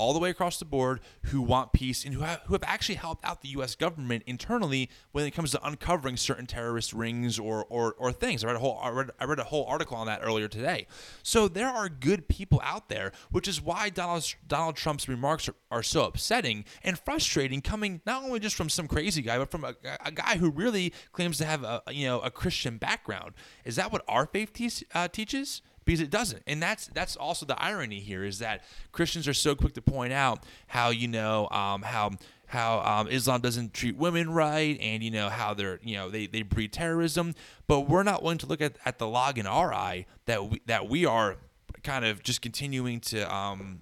[0.00, 2.94] all the way across the board who want peace and who have, who have actually
[2.94, 3.74] helped out the U.S.
[3.74, 8.42] government internally when it comes to uncovering certain terrorist rings or or, or things.
[8.42, 10.86] I read a whole I read, I read a whole article on that earlier today.
[11.22, 15.54] So there are good people out there, which is why Donald Donald Trump's remarks are,
[15.70, 19.64] are so upsetting and frustrating, coming not only just from some crazy guy, but from
[19.64, 23.34] a, a guy who really claims to have a you know a Christian background.
[23.66, 25.60] Is that what our faith te- uh, teaches?
[25.84, 26.42] Because it doesn't.
[26.46, 30.12] And that's that's also the irony here is that christians are so quick to point
[30.12, 32.12] out how you know um, how
[32.46, 36.26] how um, islam doesn't treat women right and you know how they're you know they,
[36.26, 37.34] they breed terrorism.
[37.66, 40.60] But we're not willing to look at, at the log in our eye that we
[40.66, 41.36] that we are
[41.82, 43.80] kind of just continuing to um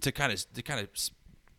[0.00, 0.88] to kind of to kind of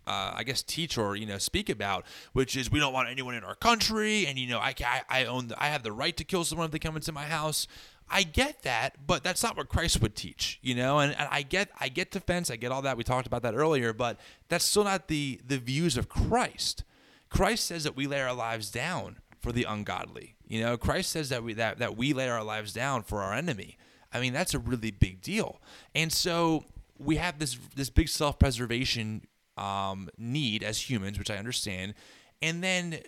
[0.07, 3.35] uh, I guess teach or you know speak about, which is we don't want anyone
[3.35, 6.15] in our country, and you know I I, I own the, I have the right
[6.17, 7.67] to kill someone if they come into my house.
[8.09, 10.99] I get that, but that's not what Christ would teach, you know.
[10.99, 12.97] And, and I get I get defense, I get all that.
[12.97, 16.83] We talked about that earlier, but that's still not the the views of Christ.
[17.29, 20.35] Christ says that we lay our lives down for the ungodly.
[20.47, 23.33] You know, Christ says that we that that we lay our lives down for our
[23.33, 23.77] enemy.
[24.13, 25.59] I mean, that's a really big deal.
[25.93, 26.63] And so
[26.97, 31.93] we have this this big self preservation um, need as humans, which I understand,
[32.41, 32.99] and then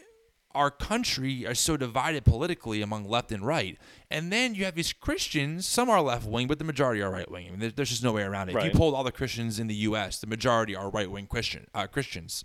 [0.56, 3.78] our country are so divided politically among left and right.
[4.10, 7.30] And then you have these Christians, some are left wing, but the majority are right
[7.30, 7.48] wing.
[7.48, 8.56] I mean, there's just no way around it.
[8.56, 8.68] Right.
[8.68, 11.68] If you polled all the Christians in the U.S., the majority are right wing Christian
[11.74, 12.44] uh, Christians,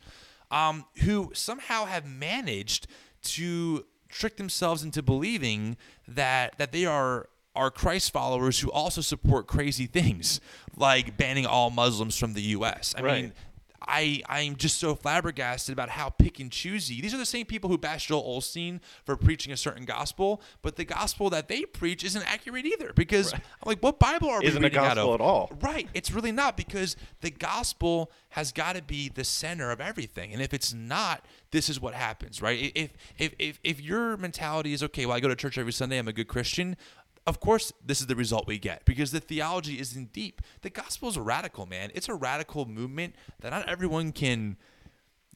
[0.50, 2.86] um, who somehow have managed
[3.22, 9.46] to trick themselves into believing that that they are are Christ followers who also support
[9.46, 10.40] crazy things
[10.76, 12.94] like banning all Muslims from the U.S.
[12.96, 13.22] I right.
[13.22, 13.32] mean,
[13.86, 17.00] I I'm just so flabbergasted about how pick and choosy.
[17.00, 20.76] These are the same people who bash Joel Osteen for preaching a certain gospel, but
[20.76, 22.92] the gospel that they preach isn't accurate either.
[22.94, 23.42] Because right.
[23.62, 25.20] I'm like, what Bible are isn't we reading a gospel out of?
[25.20, 25.52] at all?
[25.60, 25.88] Right.
[25.94, 30.32] It's really not because the gospel has got to be the center of everything.
[30.32, 32.72] And if it's not, this is what happens, right?
[32.74, 35.98] If if if if your mentality is okay, well, I go to church every Sunday,
[35.98, 36.76] I'm a good Christian
[37.26, 40.42] of course, this is the result we get because the theology isn't deep.
[40.62, 41.90] The gospel is radical, man.
[41.94, 44.56] It's a radical movement that not everyone can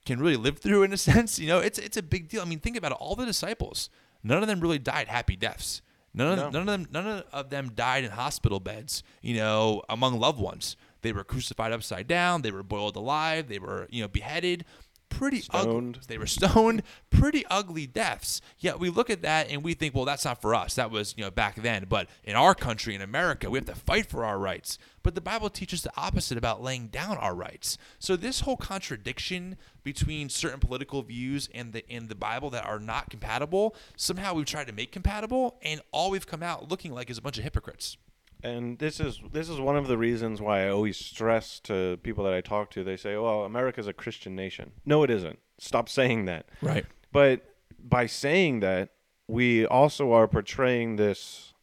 [0.04, 1.38] can really live through in a sense.
[1.38, 2.42] You know, it's it's a big deal.
[2.42, 2.98] I mean, think about it.
[3.00, 3.88] All the disciples,
[4.22, 5.82] none of them really died happy deaths.
[6.14, 6.50] None of, no.
[6.50, 10.76] none of them none of them died in hospital beds, you know, among loved ones.
[11.02, 14.64] They were crucified upside down, they were boiled alive, they were, you know, beheaded
[15.08, 15.94] pretty ugly.
[16.06, 18.40] They were stoned, pretty ugly deaths.
[18.58, 20.74] Yet we look at that and we think, well, that's not for us.
[20.74, 21.86] That was you know back then.
[21.88, 24.78] But in our country, in America, we have to fight for our rights.
[25.02, 27.78] But the Bible teaches the opposite about laying down our rights.
[27.98, 32.80] So this whole contradiction between certain political views and the in the Bible that are
[32.80, 37.10] not compatible, somehow we've tried to make compatible, and all we've come out looking like
[37.10, 37.96] is a bunch of hypocrites
[38.42, 42.24] and this is this is one of the reasons why I always stress to people
[42.24, 42.84] that I talk to.
[42.84, 45.38] They say, "Well, America's a Christian nation." No, it isn't.
[45.58, 46.46] Stop saying that.
[46.62, 46.86] Right.
[47.12, 47.44] But
[47.82, 48.90] by saying that,
[49.26, 51.54] we also are portraying this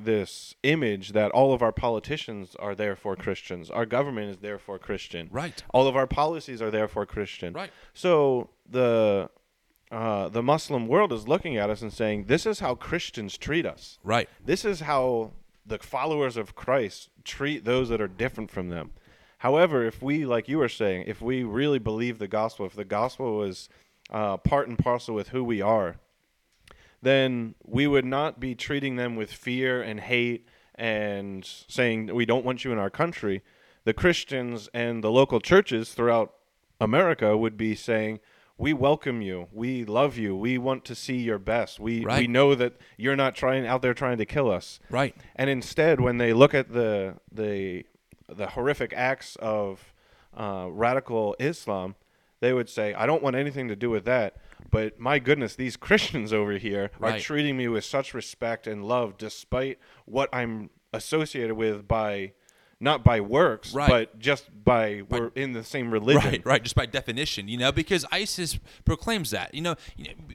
[0.00, 3.70] this image that all of our politicians are therefore Christians.
[3.70, 5.28] Our government is therefore Christian.
[5.30, 5.62] Right.
[5.72, 7.52] All of our policies are therefore Christian.
[7.52, 7.70] Right.
[7.92, 9.30] So the
[9.90, 13.66] uh, the Muslim world is looking at us and saying, "This is how Christians treat
[13.66, 13.98] us.
[14.02, 14.28] Right.
[14.44, 15.32] This is how
[15.66, 18.92] the followers of Christ treat those that are different from them.
[19.38, 22.84] However, if we, like you were saying, if we really believe the gospel, if the
[22.84, 23.68] gospel was
[24.10, 25.96] uh, part and parcel with who we are,
[27.02, 32.44] then we would not be treating them with fear and hate and saying we don't
[32.44, 33.42] want you in our country.
[33.84, 36.32] The Christians and the local churches throughout
[36.80, 38.20] America would be saying,
[38.56, 39.48] we welcome you.
[39.52, 40.36] We love you.
[40.36, 41.80] We want to see your best.
[41.80, 42.20] We right.
[42.20, 44.78] we know that you're not trying out there trying to kill us.
[44.90, 45.14] Right.
[45.36, 47.84] And instead, when they look at the the
[48.28, 49.92] the horrific acts of
[50.36, 51.96] uh, radical Islam,
[52.40, 54.36] they would say, "I don't want anything to do with that."
[54.70, 57.16] But my goodness, these Christians over here right.
[57.16, 62.32] are treating me with such respect and love, despite what I'm associated with by
[62.84, 63.88] not by works, right.
[63.88, 66.30] but just by, by, we're in the same religion.
[66.30, 69.54] Right, right, just by definition, you know, because ISIS proclaims that.
[69.54, 69.74] You know,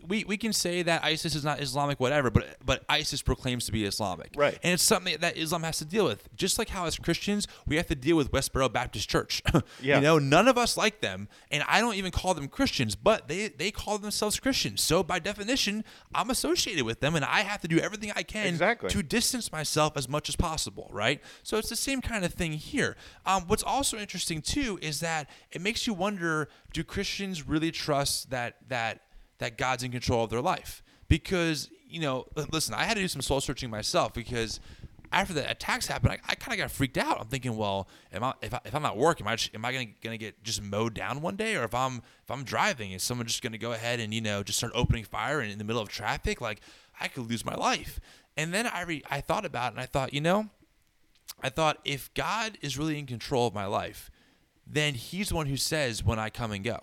[0.08, 3.72] we, we can say that ISIS is not Islamic, whatever, but but ISIS proclaims to
[3.72, 4.34] be Islamic.
[4.36, 4.58] Right.
[4.64, 6.28] And it's something that Islam has to deal with.
[6.36, 9.42] Just like how as Christians, we have to deal with Westboro Baptist Church.
[9.82, 9.96] yeah.
[9.96, 13.28] You know, none of us like them, and I don't even call them Christians, but
[13.28, 14.82] they, they call themselves Christians.
[14.82, 15.84] So by definition,
[16.14, 18.90] I'm associated with them, and I have to do everything I can exactly.
[18.90, 21.22] to distance myself as much as possible, right?
[21.44, 22.95] So it's the same kind of thing here.
[23.25, 28.32] Um, what's also interesting too is that it makes you wonder: Do Christians really trust
[28.32, 29.02] that that
[29.38, 30.82] that God's in control of their life?
[31.08, 34.60] Because you know, listen, I had to do some soul searching myself because
[35.12, 37.19] after the attacks happened, I, I kind of got freaked out.
[37.19, 39.89] I'm thinking, well, am I, if, I, if I'm at work, am I am I
[40.02, 43.28] gonna get just mowed down one day, or if I'm if I'm driving, is someone
[43.28, 45.82] just gonna go ahead and you know just start opening fire in, in the middle
[45.82, 46.41] of traffic?
[46.41, 46.62] Like
[46.99, 47.99] I could lose my life.
[48.38, 50.49] And then I re, I thought about it, and I thought, you know,
[51.41, 54.10] I thought if God is really in control of my life,
[54.65, 56.80] then He's the one who says when I come and go,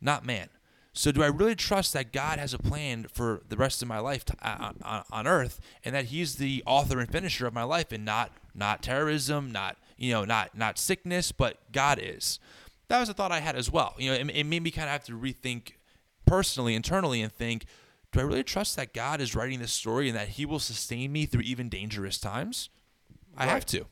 [0.00, 0.48] not man.
[0.92, 4.00] So, do I really trust that God has a plan for the rest of my
[4.00, 7.62] life to, uh, on, on earth, and that He's the author and finisher of my
[7.62, 12.40] life, and not not terrorism, not you know, not not sickness, but God is.
[12.88, 13.94] That was a thought I had as well.
[13.98, 15.74] You know, it, it made me kind of have to rethink
[16.26, 17.66] personally, internally, and think:
[18.10, 21.12] Do I really trust that God is writing this story and that He will sustain
[21.12, 22.70] me through even dangerous times?
[23.38, 23.52] I Right.
[23.54, 23.86] have to.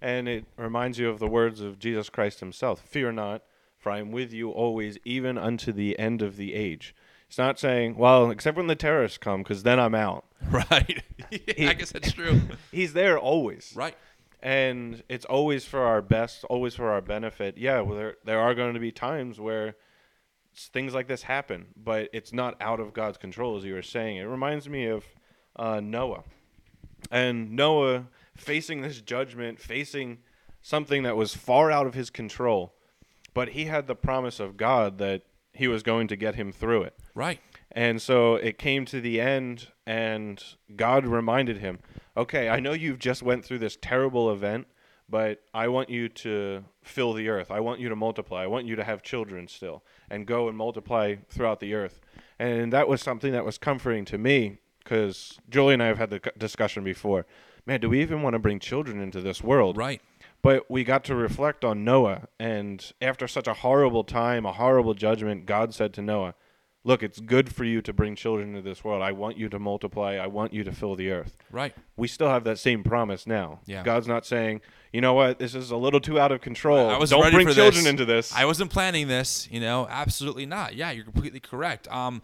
[0.00, 3.42] And it reminds you of the words of Jesus Christ himself Fear not,
[3.76, 6.94] for I am with you always, even unto the end of the age.
[7.28, 10.24] It's not saying, well, except when the terrorists come, because then I'm out.
[10.50, 11.02] Right.
[11.58, 12.40] I guess that's true.
[12.72, 13.72] He's there always.
[13.76, 13.94] Right.
[14.42, 17.58] And it's always for our best, always for our benefit.
[17.58, 19.76] Yeah, well, there, there are going to be times where
[20.56, 24.16] things like this happen, but it's not out of God's control, as you were saying.
[24.16, 25.04] It reminds me of
[25.56, 26.24] uh, Noah.
[27.10, 28.06] And Noah
[28.40, 30.18] facing this judgment, facing
[30.62, 32.74] something that was far out of his control,
[33.34, 35.22] but he had the promise of God that
[35.52, 36.94] he was going to get him through it.
[37.14, 37.40] Right.
[37.72, 40.42] And so it came to the end and
[40.76, 41.78] God reminded him,
[42.16, 44.66] "Okay, I know you've just went through this terrible event,
[45.08, 47.50] but I want you to fill the earth.
[47.50, 48.42] I want you to multiply.
[48.42, 52.00] I want you to have children still and go and multiply throughout the earth."
[52.38, 56.10] And that was something that was comforting to me cuz Julie and I have had
[56.10, 57.26] the discussion before.
[57.70, 59.76] Man, do we even want to bring children into this world?
[59.76, 60.02] Right.
[60.42, 64.92] But we got to reflect on Noah, and after such a horrible time, a horrible
[64.92, 66.34] judgment, God said to Noah,
[66.82, 69.02] Look, it's good for you to bring children into this world.
[69.02, 70.14] I want you to multiply.
[70.14, 71.36] I want you to fill the earth.
[71.52, 71.72] Right.
[71.96, 73.60] We still have that same promise now.
[73.66, 73.84] Yeah.
[73.84, 76.90] God's not saying, you know what, this is a little too out of control.
[76.90, 77.86] I was Don't bring children this.
[77.86, 78.34] into this.
[78.34, 80.74] I wasn't planning this, you know, absolutely not.
[80.74, 81.86] Yeah, you're completely correct.
[81.86, 82.20] Um,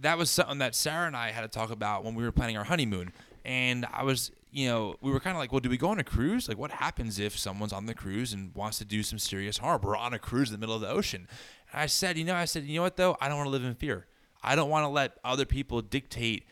[0.00, 2.56] that was something that Sarah and I had to talk about when we were planning
[2.56, 3.12] our honeymoon.
[3.44, 5.98] And I was, you know, we were kind of like, well, do we go on
[5.98, 6.48] a cruise?
[6.48, 9.82] Like, what happens if someone's on the cruise and wants to do some serious harm?
[9.82, 11.28] We're on a cruise in the middle of the ocean.
[11.72, 13.16] And I said, you know, I said, you know what, though?
[13.20, 14.06] I don't want to live in fear.
[14.42, 16.44] I don't want to let other people dictate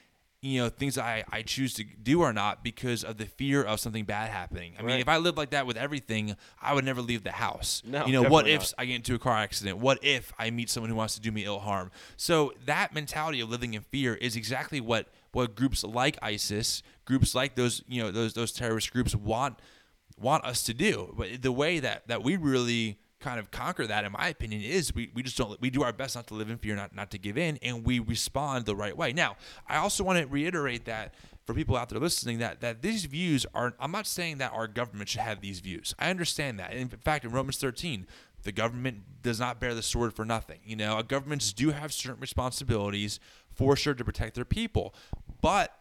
[0.43, 3.79] you know things I, I choose to do or not because of the fear of
[3.79, 4.75] something bad happening.
[4.79, 7.81] I mean, if I lived like that with everything, I would never leave the house.
[7.87, 8.75] No, you know, what if not.
[8.79, 9.79] I get into a car accident?
[9.79, 11.93] What if I meet someone who wants to do me ill harm?
[12.17, 17.35] So that mentality of living in fear is exactly what what groups like ISIS, groups
[17.35, 19.59] like those you know those those terrorist groups want
[20.19, 21.15] want us to do.
[21.17, 24.95] But the way that that we really kind of conquer that, in my opinion, is
[24.95, 27.11] we, we just don't we do our best not to live in fear, not not
[27.13, 29.13] to give in, and we respond the right way.
[29.13, 31.15] Now, I also want to reiterate that
[31.45, 34.69] for people out there listening that that these views are I'm not saying that our
[34.69, 35.95] government should have these views.
[35.99, 36.73] I understand that.
[36.75, 38.07] In fact, in Romans 13,
[38.43, 40.61] the government does not bear the sword for nothing.
[40.65, 43.21] You know, governments do have certain responsibilities
[43.55, 44.95] for sure to protect their people.
[45.43, 45.77] But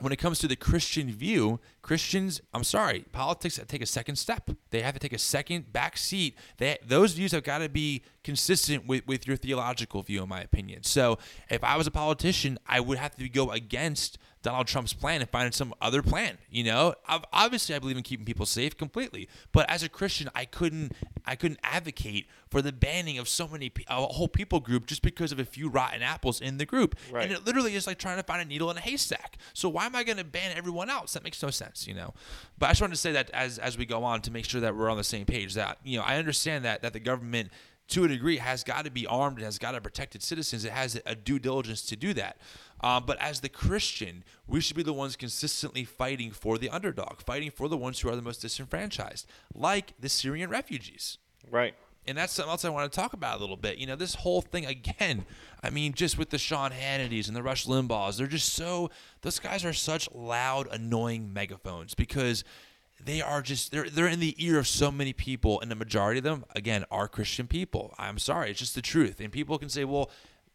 [0.00, 4.50] when it comes to the Christian view, Christians, I'm sorry, politics take a second step.
[4.70, 6.36] They have to take a second back seat.
[6.56, 10.40] They, those views have got to be consistent with, with your theological view, in my
[10.40, 10.84] opinion.
[10.84, 11.18] So
[11.50, 15.28] if I was a politician, I would have to go against Donald Trump's plan and
[15.28, 16.38] finding some other plan.
[16.50, 20.30] You know, Ob- obviously, I believe in keeping people safe completely, but as a Christian,
[20.34, 20.92] I couldn't,
[21.26, 25.30] I couldn't advocate for the banning of so many, a whole people group just because
[25.30, 26.96] of a few rotten apples in the group.
[27.12, 27.24] Right.
[27.24, 29.36] And it literally is like trying to find a needle in a haystack.
[29.52, 31.12] So why am I going to ban everyone else?
[31.12, 32.14] That makes no sense, you know.
[32.58, 34.60] But I just wanted to say that as as we go on to make sure
[34.60, 35.54] that we're on the same page.
[35.54, 37.50] That you know, I understand that that the government.
[37.90, 40.64] To a degree, has got to be armed and has got to protect its citizens.
[40.64, 42.38] It has a due diligence to do that.
[42.82, 47.20] Um, but as the Christian, we should be the ones consistently fighting for the underdog,
[47.20, 51.18] fighting for the ones who are the most disenfranchised, like the Syrian refugees
[51.50, 51.74] right.
[52.06, 53.78] and that's something else I want to talk about a little bit.
[53.78, 55.24] You know, this whole thing again.
[55.62, 58.90] I mean, just with the Sean Hannitys and the Rush Limbaughs, they're just so.
[59.22, 62.44] Those guys are such loud, annoying megaphones because
[63.04, 66.18] they are just they're they're in the ear of so many people, and the majority
[66.18, 67.94] of them, again, are Christian people.
[67.98, 69.20] I'm sorry, it's just the truth.
[69.20, 70.10] And people can say, well.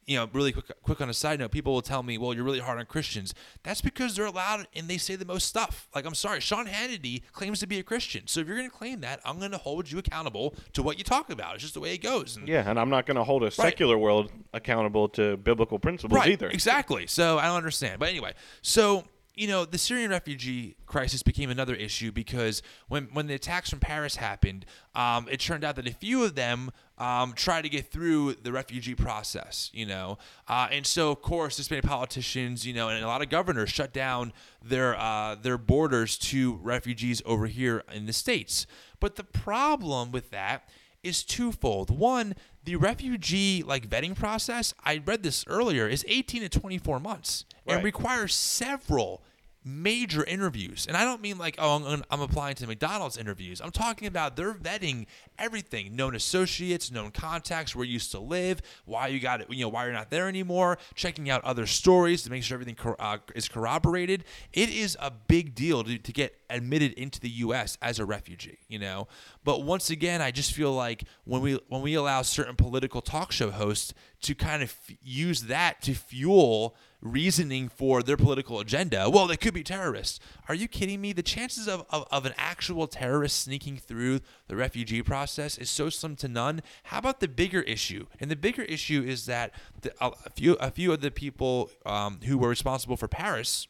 [0.08, 2.44] You know, really quick, quick on a side note, people will tell me, "Well, you're
[2.44, 5.88] really hard on Christians." That's because they're loud and they say the most stuff.
[5.96, 8.76] Like, I'm sorry, Sean Hannity claims to be a Christian, so if you're going to
[8.76, 11.56] claim that, I'm going to hold you accountable to what you talk about.
[11.56, 12.38] It's just the way it goes.
[12.38, 16.16] And Yeah, and I'm not going to hold a secular world accountable to biblical principles
[16.16, 16.50] right, either.
[16.50, 17.08] Exactly.
[17.08, 18.00] So I don't understand.
[18.00, 19.06] But anyway, so
[19.36, 23.80] you know, the Syrian refugee crisis became another issue because when when the attacks from
[23.80, 24.66] Paris happened,
[24.96, 28.52] um, it turned out that a few of them um, tried to get through the
[28.52, 30.18] refugee process, you know,
[30.48, 33.92] uh, and so of course, made politicians, you know, and a lot of governors shut
[33.92, 34.32] down
[34.64, 38.66] their uh, their borders to refugees over here in the states.
[39.00, 40.70] But the problem with that
[41.04, 41.96] is twofold.
[41.96, 42.36] One,
[42.66, 47.84] the refugee like vetting process, I read this earlier, is 18 to 24 months and
[47.84, 49.22] requires several
[49.66, 50.86] major interviews.
[50.88, 53.60] And I don't mean like, oh, I'm, I'm applying to McDonald's interviews.
[53.60, 55.08] I'm talking about they're vetting
[55.40, 59.66] everything known associates, known contacts, where you used to live, why you got it, you
[59.66, 62.96] know, why you're not there anymore, checking out other stories to make sure everything cor-
[63.00, 64.24] uh, is corroborated.
[64.54, 67.78] It is a big deal to, to get admitted into the U.S.
[67.82, 69.08] as a refugee, you know.
[69.44, 73.32] But once again, I just feel like when we when we allow certain political talk
[73.32, 76.76] show hosts to kind of f- use that to fuel
[77.06, 79.10] reasoning for their political agenda.
[79.10, 80.20] Well, they could be terrorists.
[80.50, 81.14] Are you kidding me?
[81.14, 85.90] The chances of, of, of an actual terrorist sneaking through the refugee process is so
[85.90, 86.62] slim to none.
[86.84, 88.08] How about the bigger issue?
[88.20, 92.20] And the bigger issue is that the, a few a few of the people um,
[92.26, 93.68] who were responsible for Paris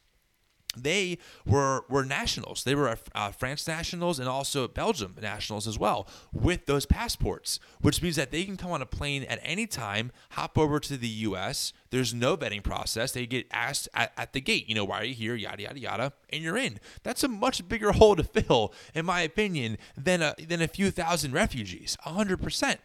[0.75, 2.63] they were were nationals.
[2.63, 8.01] They were uh, France nationals and also Belgium nationals as well with those passports, which
[8.01, 11.07] means that they can come on a plane at any time, hop over to the
[11.07, 11.73] U.S.
[11.89, 13.11] There's no vetting process.
[13.13, 15.35] They get asked at, at the gate, you know, why are you here?
[15.35, 16.79] Yada yada yada, and you're in.
[17.03, 20.91] That's a much bigger hole to fill, in my opinion, than a than a few
[20.91, 21.97] thousand refugees.
[22.01, 22.79] hundred percent.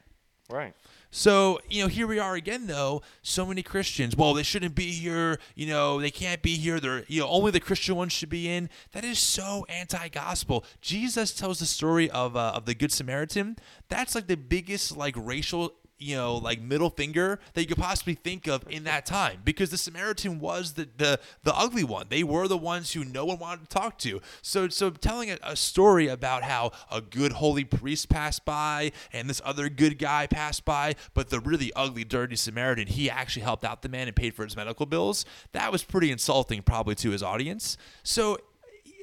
[0.49, 0.75] Right.
[1.11, 3.03] So, you know, here we are again, though.
[3.23, 5.39] So many Christians, well, they shouldn't be here.
[5.57, 6.79] You know, they can't be here.
[6.79, 8.71] They're, you know, only the Christian ones should be in.
[8.93, 10.65] That is so anti gospel.
[10.81, 13.57] Jesus tells the story of, uh, of the Good Samaritan.
[13.89, 18.15] That's like the biggest, like, racial you know, like middle finger that you could possibly
[18.15, 22.07] think of in that time because the Samaritan was the, the the ugly one.
[22.09, 24.21] They were the ones who no one wanted to talk to.
[24.41, 29.29] So so telling a, a story about how a good holy priest passed by and
[29.29, 33.65] this other good guy passed by, but the really ugly, dirty Samaritan, he actually helped
[33.65, 35.27] out the man and paid for his medical bills.
[35.53, 37.77] That was pretty insulting, probably to his audience.
[38.03, 38.39] So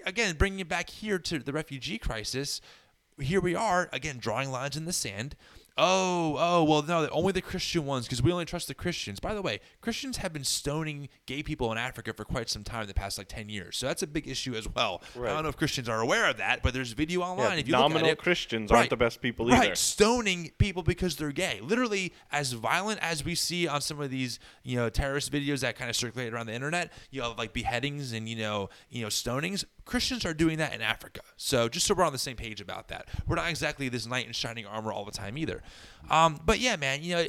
[0.06, 2.60] again, bringing it back here to the refugee crisis,
[3.20, 5.36] here we are again drawing lines in the sand.
[5.78, 9.19] Oh, oh, well, no, only the Christian ones because we only trust the Christians.
[9.19, 12.82] By the way, Christians have been stoning gay people in Africa for quite some time
[12.82, 13.78] in the past like 10 years.
[13.78, 15.01] So that's a big issue as well.
[15.15, 17.51] I don't know if Christians are aware of that, but there's video online.
[17.51, 18.80] Yeah, if you look at nominal it, Christians Right.
[18.80, 19.59] aren't the best people either.
[19.69, 21.59] Right, stoning people because they're gay.
[21.61, 25.75] Literally, as violent as we see on some of these, you know, terrorist videos that
[25.78, 26.91] kind of circulate around the internet.
[27.11, 29.63] You have like beheadings and you know, you know, stonings.
[29.88, 31.21] Christians are doing that in Africa.
[31.38, 34.27] So just so we're on the same page about that, we're not exactly this knight
[34.27, 35.63] in shining armor all the time either.
[36.09, 37.25] Um, but yeah, man, you know.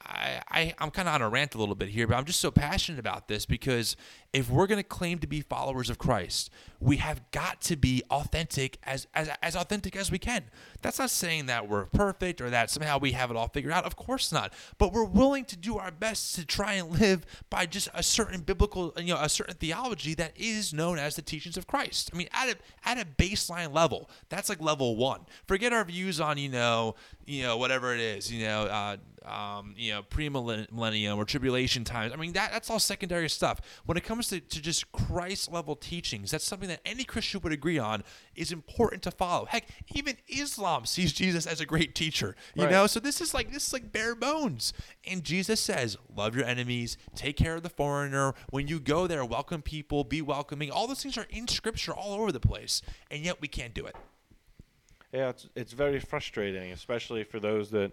[0.00, 2.40] I, I, I'm kind of on a rant a little bit here, but I'm just
[2.40, 3.94] so passionate about this because
[4.32, 6.50] if we're going to claim to be followers of Christ,
[6.80, 10.44] we have got to be authentic as, as, as authentic as we can.
[10.82, 13.84] That's not saying that we're perfect or that somehow we have it all figured out.
[13.84, 14.52] Of course not.
[14.76, 18.42] But we're willing to do our best to try and live by just a certain
[18.42, 22.10] biblical, you know, a certain theology that is known as the teachings of Christ.
[22.12, 25.20] I mean, at a, at a baseline level, that's like level one.
[25.46, 28.96] Forget our views on, you know, you know, whatever it is, you know, uh,
[29.28, 32.12] um, you know, pre-millennium or tribulation times.
[32.12, 33.60] I mean, that that's all secondary stuff.
[33.84, 37.52] When it comes to, to just Christ level teachings, that's something that any Christian would
[37.52, 38.02] agree on
[38.34, 39.46] is important to follow.
[39.46, 42.34] Heck, even Islam sees Jesus as a great teacher.
[42.54, 42.72] You Right.
[42.72, 44.72] know, so this is like this is like bare bones.
[45.06, 48.34] And Jesus says, "Love your enemies, take care of the foreigner.
[48.50, 52.14] When you go there, welcome people, be welcoming." All those things are in Scripture all
[52.20, 53.96] over the place, and yet we can't do it.
[55.12, 57.92] Yeah, it's it's very frustrating, especially for those that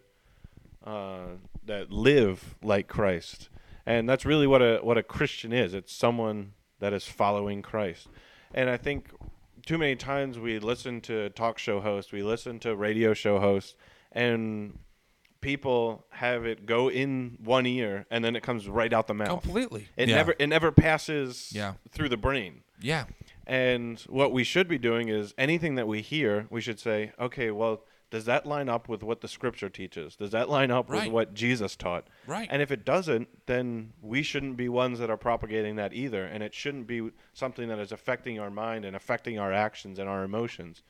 [0.85, 1.27] uh,
[1.65, 3.49] that live like Christ,
[3.85, 5.73] and that's really what a what a Christian is.
[5.73, 8.07] It's someone that is following Christ,
[8.53, 9.09] and I think
[9.65, 13.75] too many times we listen to talk show hosts, we listen to radio show hosts,
[14.11, 14.77] and
[15.41, 19.41] people have it go in one ear and then it comes right out the mouth.
[19.43, 19.87] Completely.
[19.95, 20.15] It Yeah.
[20.15, 21.73] never it never passes Yeah.
[21.91, 22.63] through the brain.
[22.81, 23.05] Yeah.
[23.45, 27.51] And what we should be doing is anything that we hear, we should say, okay,
[27.51, 27.83] well,
[28.15, 30.15] does that line up with what the scripture teaches?
[30.15, 31.03] Does that line up Right.
[31.03, 32.07] with what Jesus taught?
[32.25, 32.47] Right.
[32.49, 36.23] And if it doesn't, then we shouldn't be ones that are propagating that either.
[36.23, 40.07] And it shouldn't be something that is affecting our mind and affecting our actions and
[40.07, 40.81] our emotions.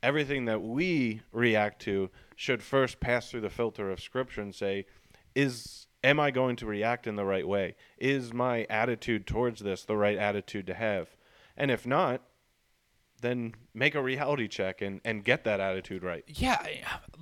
[0.00, 4.86] Everything that we react to should first pass through the filter of scripture and say,
[5.34, 7.74] is am I going to react in the right way?
[7.98, 11.16] Is my attitude towards this the right attitude to have?
[11.56, 12.22] And if not,
[13.20, 16.24] then make a reality check and, and get that attitude right.
[16.26, 16.64] Yeah,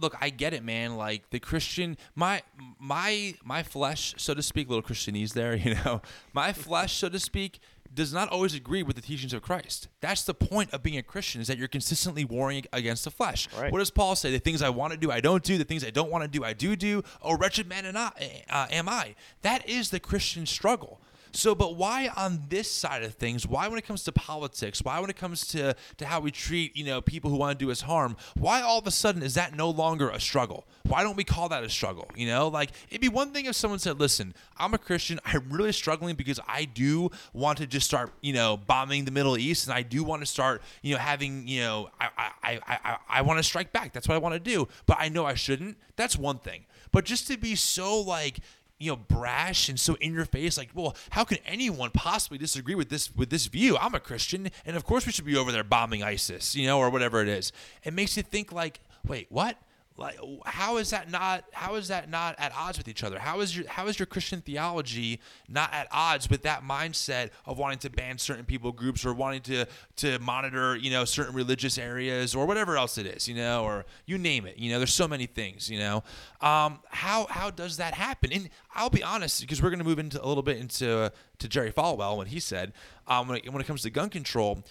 [0.01, 0.97] look, I get it, man.
[0.97, 2.43] Like the Christian, my
[2.79, 5.53] my my flesh, so to speak, little Christianese there.
[5.63, 7.61] You know, my flesh, so to speak,
[7.95, 9.89] does not always agree with the teachings of Christ.
[10.01, 13.49] That's the point of being a Christian is that you're consistently warring against the flesh.
[13.57, 13.71] Right.
[13.71, 14.33] What does Paul say?
[14.33, 15.59] The things I want to do, I don't do.
[15.59, 17.03] The things I don't want to do, I do do.
[17.21, 19.15] Oh, wretched man and I, uh, am I.
[19.43, 21.01] That is the Christian struggle.
[21.35, 23.47] So, but why on this side of things?
[23.47, 24.83] Why when it comes to politics?
[24.83, 27.65] Why when it comes to to how we treat you know people who want to
[27.65, 28.17] do us harm?
[28.37, 30.65] Why all of a sudden is that no longer a struggle?
[30.85, 32.09] Why don't we call that a struggle?
[32.15, 35.21] You know, like it'd be one thing if someone said, "Listen, I'm a Christian.
[35.25, 39.39] I'm really struggling because I do want to just start you know bombing the Middle
[39.39, 42.79] East, and I do want to start you know having you know I I I
[42.85, 43.93] I, I want to strike back.
[43.93, 45.79] That's what I want to do, but I know I shouldn't.
[45.97, 46.67] That's one thing.
[46.93, 48.41] But just to be so like
[48.83, 52.75] you know brash and so in your face like well how can anyone possibly disagree
[52.75, 53.77] with this with this view?
[53.77, 56.79] I'm a christian and of course we should be over there bombing isis you know
[56.79, 57.53] or whatever it is.
[57.85, 59.57] It makes you think like wait what
[59.97, 63.19] like how is that not how is that not at odds with each other?
[63.19, 67.59] How is your how is your christian theology not at odds with that mindset of
[67.59, 69.67] wanting to ban certain people groups or wanting to
[69.97, 73.85] to monitor you know certain religious areas or whatever else it is you know or
[74.07, 76.03] you name it you know there's so many things you know?
[76.41, 78.33] Um, how how does that happen?
[78.33, 81.11] And i'll be honest because we're going to move into a little bit into uh,
[81.39, 82.73] to jerry falwell when he said
[83.07, 84.63] um, when, it, when it comes to gun control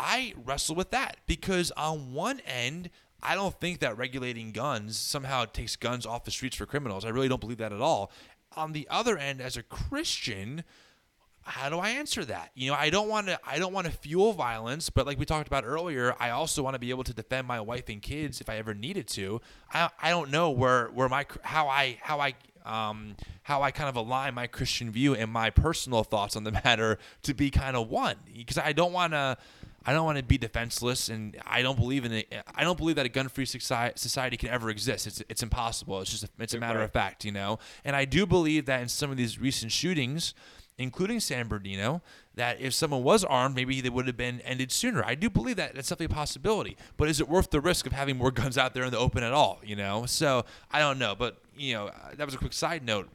[0.00, 2.88] I wrestle with that because on one end,
[3.22, 7.04] I don't think that regulating guns somehow takes guns off the streets for criminals.
[7.04, 8.10] I really don't believe that at all.
[8.56, 10.64] On the other end, as a Christian,
[11.42, 12.50] how do I answer that?
[12.54, 15.24] You know, I don't want to I don't want to fuel violence, but like we
[15.24, 18.40] talked about earlier, I also want to be able to defend my wife and kids
[18.40, 19.40] if I ever needed to.
[19.72, 23.88] I, I don't know where where my how I how I um, how I kind
[23.88, 27.76] of align my Christian view and my personal thoughts on the matter to be kind
[27.76, 29.38] of one because I don't want to
[29.84, 32.32] I don't want to be defenseless, and I don't believe in it.
[32.54, 35.06] I don't believe that a gun-free society can ever exist.
[35.06, 36.00] It's it's impossible.
[36.00, 37.58] It's just a, it's a matter of fact, you know.
[37.84, 40.34] And I do believe that in some of these recent shootings,
[40.76, 42.02] including San Bernardino,
[42.34, 45.04] that if someone was armed, maybe they would have been ended sooner.
[45.04, 45.74] I do believe that.
[45.74, 46.76] That's definitely a possibility.
[46.98, 49.22] But is it worth the risk of having more guns out there in the open
[49.22, 49.60] at all?
[49.64, 50.04] You know.
[50.06, 51.14] So I don't know.
[51.14, 53.08] But you know, that was a quick side note.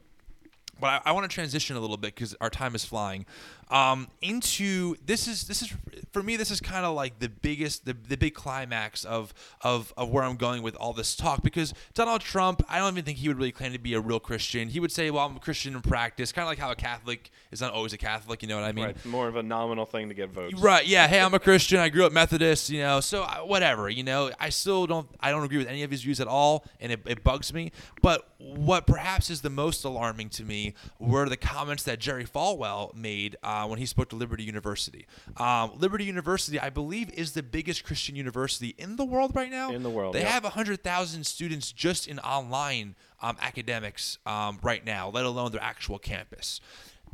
[0.78, 3.26] But I, I want to transition a little bit because our time is flying.
[3.68, 5.74] Um, into this is this is
[6.12, 9.92] for me this is kind of like the biggest the, the big climax of, of
[9.96, 13.18] of where I'm going with all this talk because Donald Trump I don't even think
[13.18, 14.68] he would really claim to be a real Christian.
[14.68, 17.32] He would say well I'm a Christian in practice kind of like how a Catholic
[17.50, 18.84] is not always a Catholic you know what I mean?
[18.84, 20.60] Right more of a nominal thing to get votes.
[20.60, 23.90] Right yeah hey I'm a Christian I grew up Methodist you know so uh, whatever
[23.90, 24.30] you know?
[24.38, 27.00] I still don't I don't agree with any of his views at all and it,
[27.04, 30.65] it bugs me but what perhaps is the most alarming to me
[30.98, 33.36] were the comments that Jerry Falwell made.
[33.42, 35.06] Uh, when he spoke to Liberty University.
[35.36, 39.70] Um, Liberty University, I believe, is the biggest Christian university in the world right now.
[39.72, 40.28] In the world, they yeah.
[40.28, 45.62] have hundred thousand students just in online um, academics um, right now, let alone their
[45.62, 46.60] actual campus.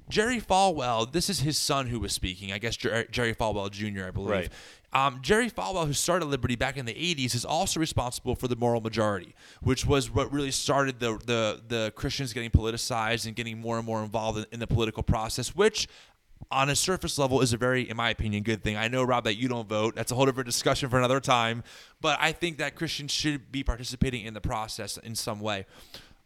[0.09, 2.53] Jerry Falwell, this is his son who was speaking.
[2.53, 4.31] I guess Jer- Jerry Falwell Jr., I believe.
[4.31, 4.49] Right.
[4.95, 8.57] Um, Jerry Falwell, who started Liberty back in the 80s, is also responsible for the
[8.57, 13.59] moral majority, which was what really started the, the, the Christians getting politicized and getting
[13.59, 15.89] more and more involved in, in the political process, which
[16.51, 18.77] on a surface level is a very, in my opinion, good thing.
[18.77, 19.95] I know, Rob, that you don't vote.
[19.95, 21.63] That's a whole different discussion for another time.
[22.01, 25.65] But I think that Christians should be participating in the process in some way.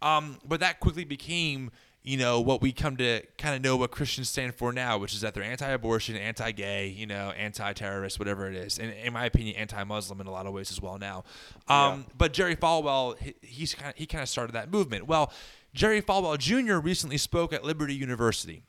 [0.03, 1.71] Um, but that quickly became,
[2.07, 5.13] you know, what we come to kind of know what Christians stand for now, which
[5.13, 9.57] is that they're anti-abortion, anti-gay, you know, anti-terrorist, whatever it is, and in my opinion,
[9.57, 11.25] anti-Muslim in a lot of ways as well now.
[11.67, 12.15] Um, yeah.
[12.17, 15.09] But Jerry Falwell, he, he's kind of, he kind of started that movement.
[15.09, 15.33] Well,
[15.75, 16.77] Jerry Falwell Jr.
[16.77, 18.63] recently spoke at Liberty University.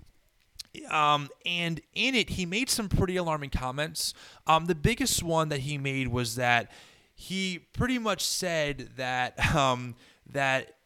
[0.90, 4.16] Um, and in it, he made some pretty alarming comments.
[4.48, 6.72] Um, the biggest one that he made was that
[7.14, 9.96] he pretty much said that um,
[10.32, 10.77] that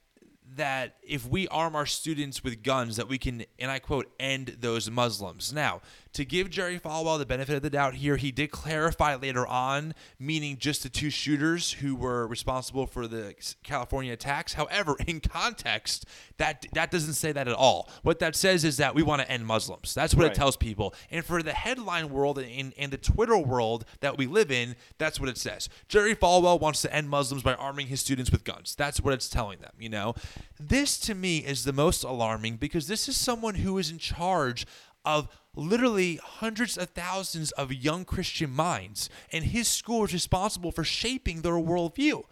[0.56, 4.58] that if we arm our students with guns, that we can, and I quote, end
[4.60, 5.54] those Muslims.
[5.54, 5.82] Now,
[6.14, 9.94] to give Jerry Falwell the benefit of the doubt here, he did clarify later on,
[10.20, 13.34] meaning just the two shooters who were responsible for the
[13.64, 14.54] California attacks.
[14.54, 16.06] However, in context,
[16.38, 17.90] that that doesn't say that at all.
[18.04, 19.94] What that says is that we want to end Muslims.
[19.94, 20.32] That's what right.
[20.32, 20.94] it tells people.
[21.10, 25.20] And for the headline world and, and the Twitter world that we live in, that's
[25.20, 25.70] what it says.
[25.88, 28.76] Jerry Falwell wants to end Muslims by arming his students with guns.
[28.76, 30.16] That's what it's telling them, you know?
[30.60, 34.66] This to me is the most alarming because this is someone who is in charge
[35.06, 40.84] of literally hundreds of thousands of young Christian minds, and his school is responsible for
[40.84, 42.24] shaping their worldview.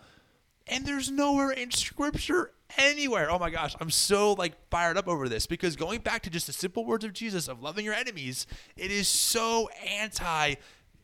[0.68, 3.32] And there's nowhere in scripture anywhere.
[3.32, 6.48] Oh my gosh, I'm so like fired up over this because going back to just
[6.48, 8.46] the simple words of Jesus of loving your enemies,
[8.78, 10.56] it is so anti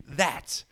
[0.08, 0.64] that.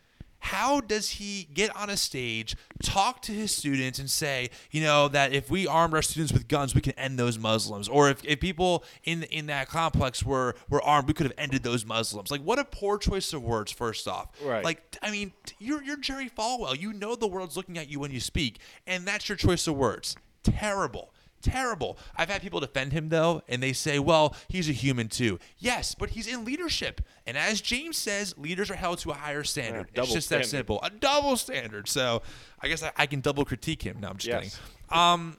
[0.43, 5.07] How does he get on a stage, talk to his students, and say, you know,
[5.07, 8.23] that if we armed our students with guns, we can end those Muslims, or if,
[8.25, 12.29] if people in in that complex were were armed, we could have ended those Muslims.
[12.29, 13.71] Like, what a poor choice of words.
[13.71, 14.65] First off, Right.
[14.65, 16.77] Like, I mean, you're you're Jerry Falwell.
[16.77, 19.75] You know the world's looking at you when you speak, and that's your choice of
[19.75, 20.17] words.
[20.43, 21.13] Terrible.
[21.43, 21.97] Terrible.
[22.15, 25.39] I've had people defend him though, and they say, well, he's a human too.
[25.59, 27.01] Yes, but he's in leadership.
[27.27, 29.89] And as James says, leaders are held to a higher standard.
[29.93, 30.79] double it's just that simple.
[30.83, 31.87] A double standard.
[31.89, 32.21] So
[32.61, 33.97] I guess I, I can double critique him.
[33.99, 34.59] No, I'm just Yes.
[34.89, 34.97] kidding.
[34.99, 35.37] Um,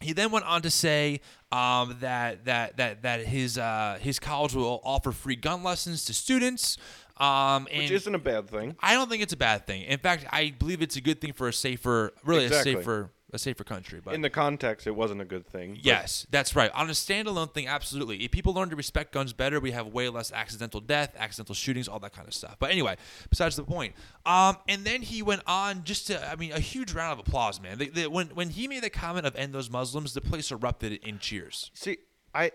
[0.00, 1.20] he then went on to say
[1.50, 6.14] um, that that that that his uh, his college will offer free gun lessons to
[6.14, 6.76] students.
[7.16, 8.76] Um, and Which isn't a bad thing.
[8.78, 9.82] I don't think it's a bad thing.
[9.82, 12.74] In fact, I believe it's a good thing for a safer, really Exactly.
[12.74, 14.00] a safer, a safer country.
[14.02, 15.78] But In the context, it wasn't a good thing.
[15.82, 16.70] yes, that's right.
[16.72, 18.24] On a standalone thing, absolutely.
[18.24, 21.88] If people learn to respect guns better, we have way less accidental death, accidental shootings,
[21.88, 22.56] all that kind of stuff.
[22.58, 22.96] But anyway,
[23.28, 23.94] besides the point.
[24.24, 27.60] Um, and then he went on just to, I mean, a huge round of applause,
[27.60, 27.78] man.
[27.78, 30.92] The, the, when when he made the comment of end those Muslims, the place erupted
[31.04, 31.70] in cheers.
[31.74, 31.98] See,
[32.34, 32.52] I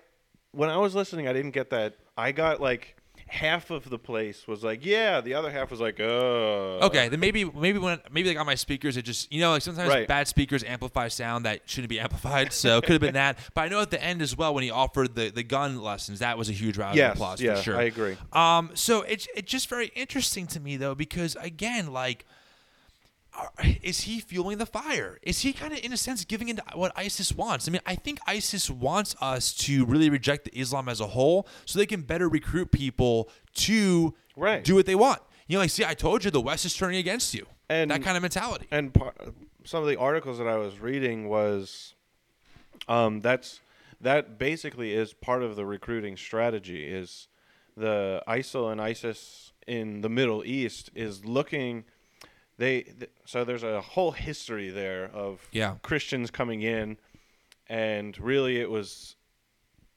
[0.51, 1.95] when I was listening, I didn't get that.
[2.17, 2.95] I got like
[3.33, 5.19] half of the place was like, yeah.
[5.19, 6.79] The other half was like, oh.
[6.83, 9.61] Okay, then maybe maybe when maybe like on my speakers, it just you know like
[9.63, 10.07] sometimes Right.
[10.07, 13.37] bad speakers amplify sound that shouldn't be amplified, so it could have been that.
[13.55, 16.19] But I know at the end as well when he offered the, the gun lessons,
[16.19, 17.77] that was a huge round Yes, of applause yeah, for sure.
[17.77, 18.17] I agree.
[18.31, 22.25] Um, so it's it's just very interesting to me though because again, like,
[23.81, 25.19] is he fueling the fire?
[25.21, 27.67] Is he kind of in a sense giving into what ISIS wants?
[27.67, 31.47] I mean, I think ISIS wants us to really reject the Islam as a whole,
[31.65, 34.63] so they can better recruit people to Right.
[34.63, 35.21] do what they want.
[35.47, 37.45] You know, like, see, I told you the West is turning against you.
[37.69, 38.67] And- that kind of mentality.
[38.71, 39.13] and par-
[39.63, 41.93] some of the articles that I was reading was
[42.87, 43.61] um, that's
[44.01, 47.29] that basically is part of the recruiting strategy is
[47.77, 51.85] the ISIL and ISIS in the Middle East is looking
[52.57, 55.75] they th- so there's a whole history there of Yeah.
[55.81, 56.97] Christians coming in
[57.67, 59.15] and really it was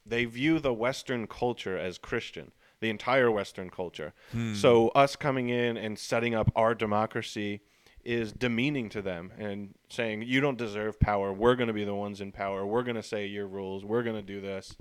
[0.05, 4.13] they view the Western culture as Christian, the entire Western culture.
[4.33, 4.55] Hmm.
[4.55, 7.61] So us coming in and setting up our democracy
[8.05, 11.33] is demeaning to them and saying you don't deserve power.
[11.33, 12.65] We're going to be the ones in power.
[12.65, 13.85] We're going to say your rules.
[13.85, 14.77] We're going to do this.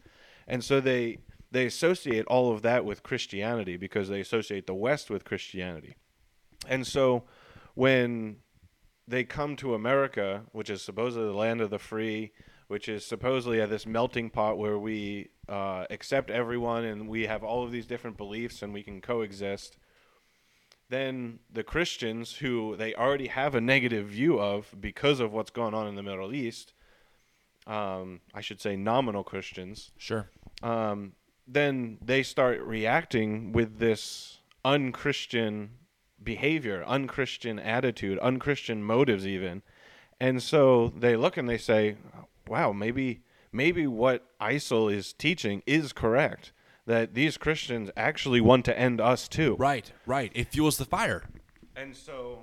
[0.48, 1.18] And so they
[1.52, 5.96] they associate all of that with Christianity because they associate the West with Christianity.
[6.68, 7.24] And so
[7.76, 8.38] when
[9.08, 12.32] they come to America, which is supposedly the land of the free,
[12.68, 17.44] which is supposedly at this melting pot where we uh, accept everyone and we have
[17.44, 19.78] all of these different beliefs and we can coexist.
[20.90, 25.74] Then the Christians, who they already have a negative view of because of what's going
[25.74, 26.74] on in the Middle East,
[27.68, 30.30] um, I should say nominal Christians, Sure.
[30.62, 31.14] um,
[31.48, 35.72] then they start reacting with this unchristian
[36.26, 39.62] behavior, unchristian attitude, unchristian motives, even.
[40.20, 41.96] And so they look and they say,
[42.48, 43.22] "Wow, maybe
[43.52, 46.52] maybe what ISIL is teaching is correct.
[46.86, 50.32] That these Christians actually want to end us too." Right, right.
[50.36, 51.24] It fuels the fire.
[51.76, 52.42] And so,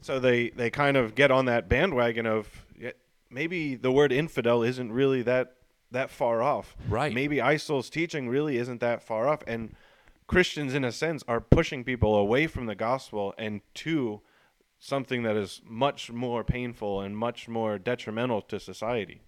[0.00, 2.64] so they they kind of get on that bandwagon of
[3.32, 5.56] maybe the word infidel isn't really that
[5.90, 6.76] that far off.
[6.88, 7.12] Right.
[7.12, 9.74] Maybe ISIL's teaching really isn't that far off, and
[10.26, 14.22] Christians, in a sense, are pushing people away from the gospel and to
[14.78, 19.22] something that is much more painful and much more detrimental to society.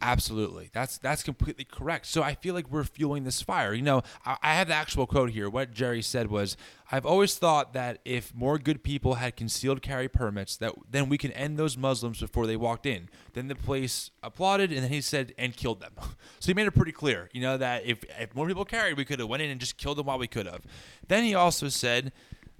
[0.00, 0.70] Absolutely.
[0.72, 2.06] That's that's completely correct.
[2.06, 3.72] So I feel like we're fueling this fire.
[3.72, 5.48] You know, I, I have the actual quote here.
[5.48, 6.56] What Jerry said was,
[6.92, 11.16] "I've always thought that if more good people had concealed carry permits, that then we
[11.16, 15.00] can end those Muslims before they walked in." Then the police applauded, and then he
[15.00, 15.92] said, "And killed them."
[16.40, 19.06] So he made it pretty clear, you know, that if if more people carried, we
[19.06, 20.62] could have went in and just killed them while we could have.
[21.08, 22.12] Then he also said.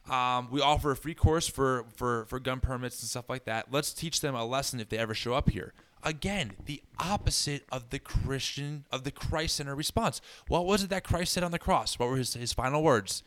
[0.06, 3.72] Um, we offer a free course for, for, for gun permits and stuff like that.
[3.72, 5.72] Let's teach them a lesson if they ever show up here.
[6.04, 10.20] Again, the opposite of the Christian, of the Christ centered response.
[10.48, 11.98] What was it that Christ said on the cross?
[11.98, 13.22] What were his, his final words?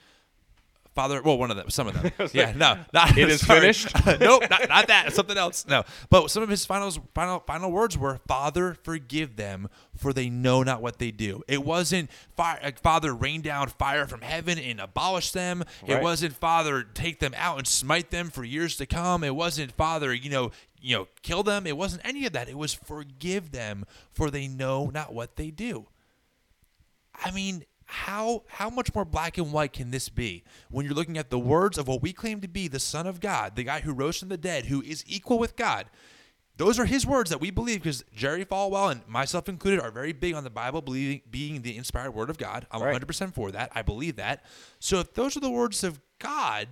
[0.98, 2.12] Father, well, one of them, some of them.
[2.34, 3.94] yeah, no, not It is finished?
[4.20, 5.14] nope, not, not that.
[5.14, 5.64] Something else.
[5.70, 10.28] No, but some of his final, final, final words were, "Father, forgive them, for they
[10.28, 14.58] know not what they do." It wasn't, fire, like, "Father, rain down fire from heaven
[14.58, 18.88] and abolish them." It wasn't, "Father, take them out and smite them for years to
[18.88, 20.50] come." It wasn't, "Father, you know,
[20.82, 22.50] you know, kill them." It wasn't any of that.
[22.50, 25.88] It was, "Forgive them, for they know not what they do."
[27.14, 31.18] I mean, how how much more black and white can this be when you're looking
[31.18, 33.80] at the words of what we claim to be the Son of God, the guy
[33.80, 35.90] who rose from the dead, who is equal with God?
[36.58, 40.12] Those are his words that we believe because Jerry Falwell and myself included are very
[40.12, 42.66] big on the Bible believing being the inspired word of God.
[42.72, 42.94] I'm Right.
[42.94, 43.72] 100% for that.
[43.76, 44.44] I believe that.
[44.80, 46.70] So if those are the words of God,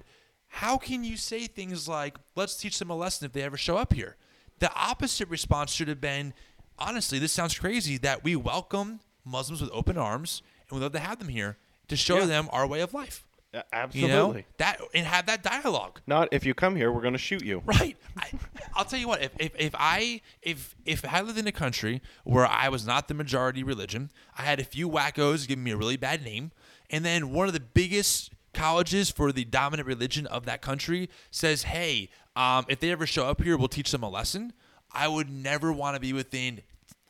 [0.59, 3.75] how can you say things like, let's teach them a lesson if they ever show
[3.77, 4.15] up here?
[4.59, 6.33] The opposite response should have been,
[6.79, 10.99] honestly, this sounds crazy that we welcome Muslims with open arms and we love to
[10.99, 11.57] have them here
[11.89, 12.25] to show Yeah.
[12.25, 13.25] them our way of life.
[13.53, 14.09] A- You Absolutely.
[14.41, 15.99] know that and have that dialogue.
[16.07, 17.61] Not if you come here, we're going to shoot you.
[17.65, 17.97] Right.
[18.17, 18.29] I,
[18.75, 19.21] I'll tell you what.
[19.23, 23.07] If, if if I if if I lived in a country where I was not
[23.07, 26.51] the majority religion, I had a few wackos giving me a really bad name,
[26.89, 31.63] and then one of the biggest colleges for the dominant religion of that country says,
[31.63, 34.53] "Hey, um, if they ever show up here, we'll teach them a lesson."
[34.91, 36.61] I would never want to be within.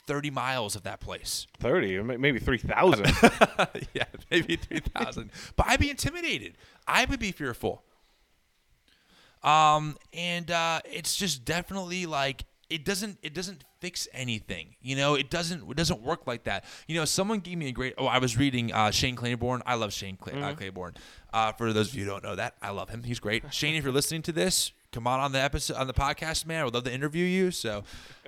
[0.07, 1.47] 30 miles of that place.
[1.61, 3.07] 30, maybe 3,000.
[3.95, 5.31] yeah, maybe 3,000.
[5.55, 6.57] but I'd be intimidated.
[6.87, 7.83] I would be fearful.
[9.43, 14.76] Um, and uh, it's just definitely like it doesn't it doesn't fix anything.
[14.82, 16.66] You know, it doesn't it doesn't work like that.
[16.88, 17.93] You know, someone gave me a great.
[17.97, 19.61] Oh, I was reading uh, Shane Claiborne.
[19.66, 20.95] I love Shane Cla- uh, Claiborne.
[21.34, 23.03] Uh, for those of you who don't know that, I love him.
[23.03, 23.43] He's great.
[23.53, 26.61] Shane, if you're listening to this, come on on the episode on the podcast, man.
[26.61, 27.51] I would love to interview you.
[27.51, 27.84] So,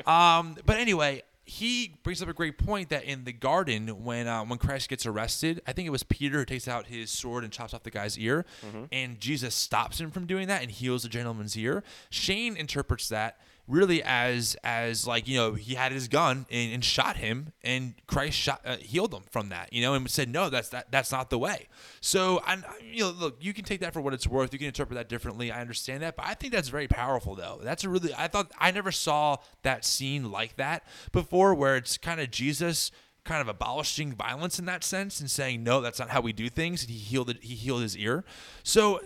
[0.05, 1.23] um, but anyway.
[1.49, 5.05] He brings up a great point that in the garden, when uh, when Christ gets
[5.05, 7.89] arrested, I think it was Peter who takes out his sword and chops off the
[7.89, 8.45] guy's ear,
[8.91, 11.85] and Jesus stops him from doing that and heals the gentleman's ear.
[12.09, 16.85] Shane interprets that really as as like you know he had his gun and, and
[16.85, 20.49] shot him and christ shot uh, healed him from that you know and said no
[20.49, 21.67] that's that that's not the way.
[22.01, 24.53] So i you know look you can take that for what it's worth.
[24.53, 25.51] You can interpret that differently.
[25.51, 27.59] I understand that but i think that's very powerful though.
[27.61, 31.97] That's a really i thought i never saw that scene like that before where it's
[31.97, 32.91] kind of jesus
[33.27, 36.49] kind of abolishing violence in that sense and saying no that's not how we do
[36.49, 36.81] things.
[36.83, 38.23] And he healed it he healed his ear.
[38.63, 39.01] So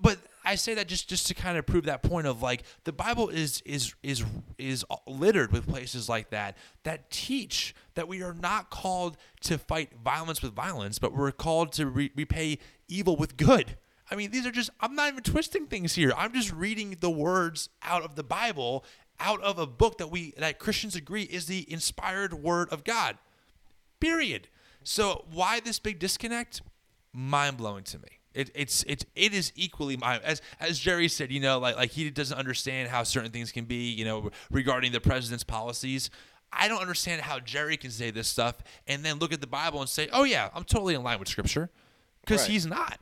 [0.00, 2.92] but I say that just just to kind of prove that point of like the
[2.92, 4.24] Bible is is is
[4.58, 9.90] is littered with places like that that teach that we are not called to fight
[10.04, 13.76] violence with violence, but we're called to re- repay evil with good.
[14.10, 16.12] I mean, these are just I'm not even twisting things here.
[16.16, 18.84] I'm just reading the words out of the Bible,
[19.18, 23.16] out of a book that we that Christians agree is the inspired word of God.
[24.00, 24.48] Period.
[24.82, 26.60] So why this big disconnect?
[27.12, 28.20] Mind blowing to me.
[28.34, 31.90] It, it's it's it is equally my as as Jerry said, you know, like like
[31.90, 36.10] he doesn't understand how certain things can be, you know, regarding the president's policies.
[36.52, 39.80] I don't understand how Jerry can say this stuff and then look at the Bible
[39.80, 41.70] and say, "Oh yeah, I'm totally in line with Scripture,"
[42.20, 42.50] because Right.
[42.50, 43.00] he's not.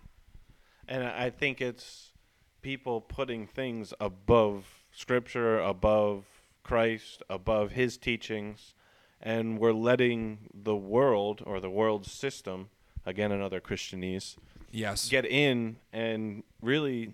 [0.88, 2.12] And I think it's
[2.60, 6.24] people putting things above Scripture, above
[6.62, 8.74] Christ, above His teachings,
[9.20, 12.70] and we're letting the world or the world system,
[13.04, 14.36] again another Christianese,
[14.72, 15.08] Yes.
[15.08, 17.12] get in and really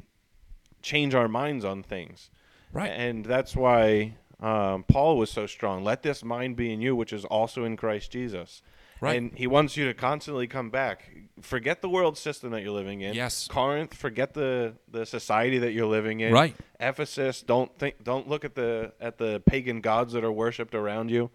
[0.82, 2.30] change our minds on things.
[2.72, 2.88] Right.
[2.88, 5.84] And that's why um, Paul was so strong.
[5.84, 8.62] Let this mind be in you, which is also in Christ Jesus.
[9.00, 9.16] Right.
[9.16, 11.10] And he wants you to constantly come back.
[11.40, 13.14] Forget the world system that you're living in.
[13.14, 13.46] Yes.
[13.46, 16.32] Corinth, forget the, the society that you're living in.
[16.32, 16.56] Right.
[16.80, 21.10] Ephesus, don't think don't look at the at the pagan gods that are worshipped around
[21.10, 21.30] you.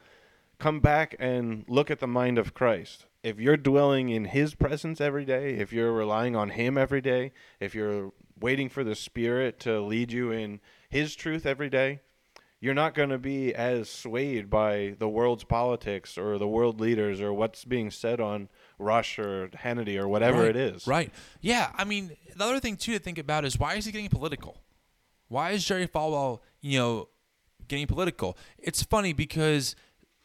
[0.60, 3.06] Come back and look at the mind of Christ.
[3.24, 7.32] If you're dwelling in his presence every day, if you're relying on him every day,
[7.60, 10.60] if you're waiting for the spirit to lead you in
[10.90, 12.02] his truth every day,
[12.60, 17.20] you're not going to be as swayed by the world's politics or the world leaders
[17.20, 18.50] or what's being said on
[18.80, 20.50] Rush or Hannity or whatever right.
[20.50, 20.88] it is.
[20.88, 21.12] Right.
[21.42, 21.72] Yeah.
[21.76, 24.62] I mean, the other thing too to think about is why is he getting political?
[25.28, 27.10] Why is Jerry Falwell, you know,
[27.68, 28.38] getting political?
[28.58, 29.76] It's funny because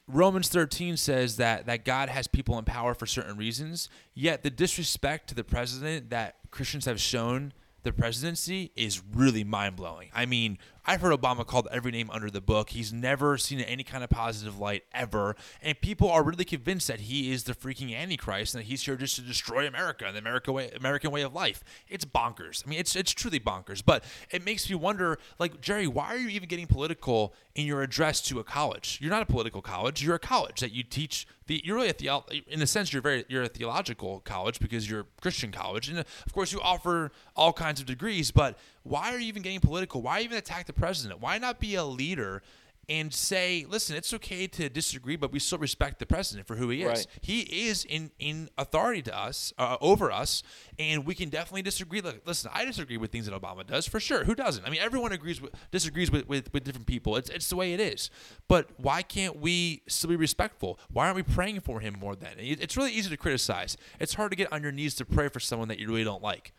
[0.09, 4.51] Romans 13 says that that God has people in power for certain reasons, yet the
[4.51, 7.53] disrespect to the president that Christians have shown
[7.83, 10.09] the presidency is really mind blowing.
[10.15, 12.71] I mean, I've heard Obama called every name under the book.
[12.71, 15.37] He's never seen any kind of positive light ever.
[15.61, 18.97] And people are really convinced that he is the freaking Antichrist and that he's here
[18.97, 21.63] just to destroy America and the America way, American way of life.
[21.91, 22.67] It's bonkers.
[22.67, 23.83] I mean, it's it's truly bonkers.
[23.85, 27.83] But it makes me wonder, like, Jerry, why are you even getting political in your
[27.83, 28.99] address to a college?
[29.03, 30.03] You're not a political college.
[30.03, 33.03] You're a college that you teach the, you're really a theo- in a sense you're
[33.03, 37.11] very you're a theological college because you're a Christian college and of course you offer
[37.35, 40.03] all kinds of degrees but why are you even getting political?
[40.03, 41.21] Why even attack the president?
[41.21, 42.43] Why not be a leader
[42.89, 46.71] and say listen it's okay to disagree but we still respect the president for who
[46.71, 46.87] he is.
[46.87, 47.07] Right.
[47.21, 50.43] he is in in authority to us uh, over us
[50.79, 52.01] and we can definitely disagree.
[52.01, 54.25] Look, listen I disagree with things that Obama does for sure.
[54.25, 54.65] Who doesn't?
[54.65, 57.17] I mean everyone agrees with disagrees with with, with different people.
[57.17, 58.11] It's it's the way it is.
[58.49, 60.79] But why can't we still be respectful?
[60.91, 62.33] Why aren't we praying for him more then?
[62.39, 63.77] It's really easy to criticize.
[64.01, 66.23] It's hard to get on your knees to pray for someone that you really don't
[66.23, 66.53] like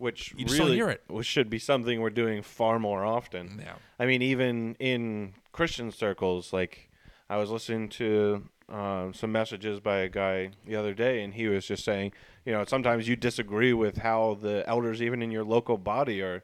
[0.00, 1.02] which You really hear it.
[1.08, 3.60] which should be something we're doing far more often.
[3.62, 3.74] Yeah.
[3.98, 6.88] I mean, even in Christian circles, like
[7.28, 11.48] I was listening to um, some messages by a guy the other day, and he
[11.48, 12.12] was just saying,
[12.44, 16.42] you know, sometimes you disagree with how the elders, even in your local body, are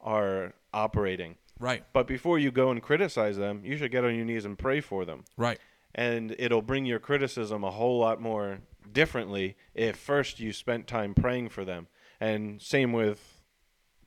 [0.00, 1.36] are operating.
[1.58, 1.84] Right.
[1.92, 4.80] But before you go and criticize them, you should get on your knees and pray
[4.80, 5.24] for them.
[5.36, 5.58] Right.
[5.94, 8.58] And it'll bring your criticism a whole lot more
[8.92, 11.88] differently if first you spent time praying for them.
[12.20, 13.42] And same with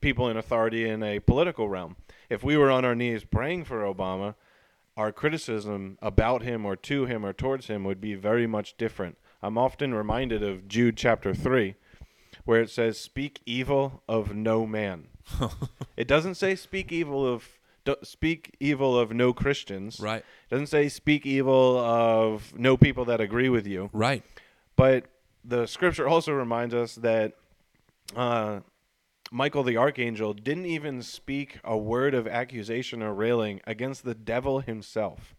[0.02, 1.96] people in authority in a political realm.
[2.30, 4.36] If we were on our knees praying for Obama,
[4.98, 9.18] our criticism about him or to him or towards him would be very much different.
[9.42, 11.76] I'm often reminded of Jude chapter 3,
[12.46, 15.08] where it says, Speak evil of no man.
[15.98, 17.60] it doesn't say speak evil of
[18.04, 20.00] speak evil of no Christians.
[20.00, 20.20] Right.
[20.20, 23.90] It doesn't say speak evil of no people that agree with you.
[23.92, 24.24] Right.
[24.76, 25.06] But
[25.44, 27.34] the scripture also reminds us that
[28.16, 28.60] uh,
[29.32, 34.60] Michael the archangel didn't even speak a word of accusation or railing against the devil
[34.60, 35.36] himself.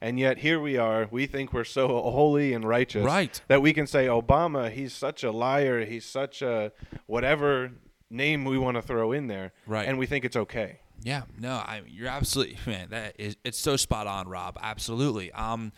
[0.00, 1.08] And yet here we are.
[1.10, 3.40] We think we're so holy and righteous Right.
[3.48, 6.72] that we can say Obama, he's such a liar, he's such a
[7.06, 7.70] whatever
[8.10, 9.88] name we want to throw in there, Right.
[9.88, 10.80] and we think it's okay.
[11.02, 12.88] Yeah, no, I you're absolutely man.
[12.90, 14.58] That is it's so spot on, Rob.
[14.62, 15.30] Absolutely.
[15.32, 15.72] Um,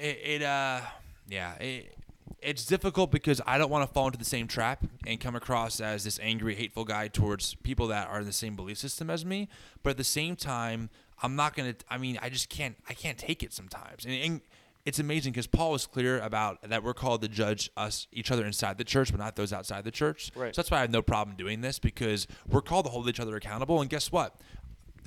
[0.00, 0.80] it, it uh,
[1.28, 1.94] yeah, it,
[2.40, 5.80] it's difficult because I don't want to fall into the same trap and come across
[5.80, 9.24] as this angry, hateful guy towards people that are in the same belief system as
[9.24, 9.48] me.
[9.82, 10.90] But at the same time,
[11.22, 11.74] I'm not gonna.
[11.90, 12.76] I mean, I just can't.
[12.88, 14.04] I can't take it sometimes.
[14.04, 14.40] And, and
[14.84, 18.46] it's amazing because Paul was clear about that we're called to judge us each other
[18.46, 20.30] inside the church, but not those outside the church.
[20.34, 20.54] Right.
[20.54, 23.20] So that's why I have no problem doing this because we're called to hold each
[23.20, 23.80] other accountable.
[23.80, 24.36] And guess what?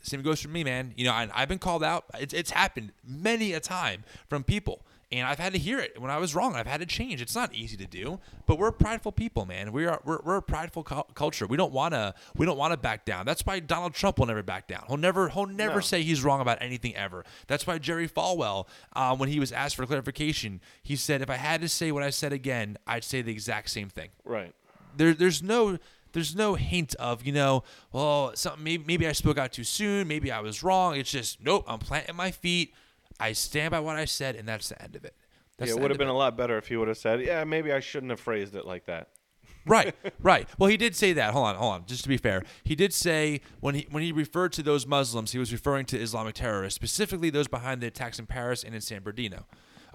[0.04, 0.94] Same goes for me, man.
[0.98, 2.06] You know, I, I've been called out.
[2.20, 6.10] It's, it's happened many a time from people, and I've had to hear it when
[6.10, 6.56] I was wrong.
[6.56, 7.22] I've had to change.
[7.22, 9.72] It's not easy to do, but we're prideful people, man.
[9.72, 11.46] We are we're, we're a prideful cu- culture.
[11.48, 13.26] We don't want to we don't want to back down.
[13.26, 14.84] That's why Donald Trump will never back down.
[14.88, 15.80] He'll never he'll never No.
[15.82, 17.26] say he's wrong about anything ever.
[17.48, 21.36] That's why Jerry Falwell, uh, when he was asked for clarification, he said, "If I
[21.38, 24.54] had to say what I said again, I'd say the exact same thing." Right.
[24.96, 25.78] there, there's no
[26.14, 30.10] there's no hint of you know well something maybe, maybe i spoke out too soon
[30.10, 32.74] maybe i was wrong it's just nope i'm planting my feet
[33.22, 35.16] i stand by what i said and that's the end of it.
[35.58, 37.22] That's yeah, it would have been of a lot better if he would have said,
[37.22, 39.10] "Yeah, maybe I shouldn't have phrased it like that."
[39.68, 40.48] right right.
[40.58, 41.34] Well he did say that.
[41.34, 41.86] Hold on hold on.
[41.86, 45.34] Just to be fair he did say when he when he referred to those muslims
[45.34, 48.82] he was referring to islamic terrorists specifically those behind the attacks in paris and in
[48.82, 49.46] san bernardino.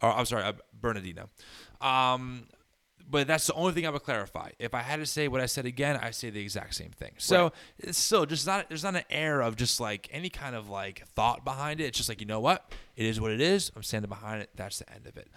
[0.02, 1.30] Or i'm sorry uh, bernardino.
[1.80, 2.46] Um
[3.08, 4.50] but that's the only thing I would clarify.
[4.58, 7.12] If I had to say what I said again, I say the exact same thing.
[7.18, 7.52] So Right.
[7.78, 11.06] it's still just not there's not an air of just like any kind of like
[11.08, 11.84] thought behind it.
[11.84, 13.70] It's just like you know what, it is what it is.
[13.76, 14.50] I'm standing behind it.
[14.56, 15.28] That's the end of it.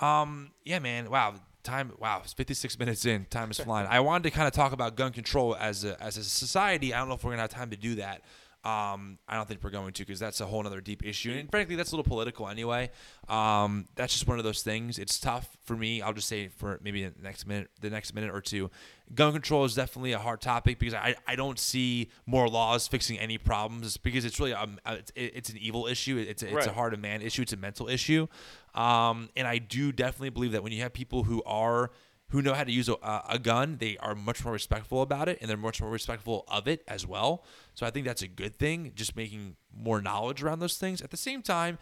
[0.00, 1.10] Um, yeah, man.
[1.10, 1.92] Wow, time.
[1.98, 3.26] Wow, it's 56 minutes in.
[3.26, 3.86] Time is flying.
[3.88, 6.92] I wanted to kind of talk about gun control as a as a society.
[6.94, 8.22] I don't know if we're gonna have time to do that.
[8.64, 11.50] Um, I don't think we're going to because that's a whole other deep issue, and
[11.50, 12.90] frankly, that's a little political anyway.
[13.28, 14.98] Um, that's just one of those things.
[15.00, 16.00] It's tough for me.
[16.00, 18.70] I'll just say for maybe the next minute, the next minute or two,
[19.14, 23.18] gun control is definitely a hard topic because I, I don't see more laws fixing
[23.18, 26.16] any problems because it's really um, it's, it's an evil issue.
[26.18, 26.68] It's a, it's a Right.
[26.76, 27.42] heart of man issue.
[27.42, 28.28] It's a mental issue,
[28.76, 31.90] um, and I do definitely believe that when you have people who are
[32.32, 32.96] who know how to use a,
[33.28, 36.66] a gun, they are much more respectful about it and they're much more respectful of
[36.66, 37.44] it as well.
[37.74, 41.00] So I think that's a good thing, just making more knowledge around those things.
[41.02, 41.78] At the same time,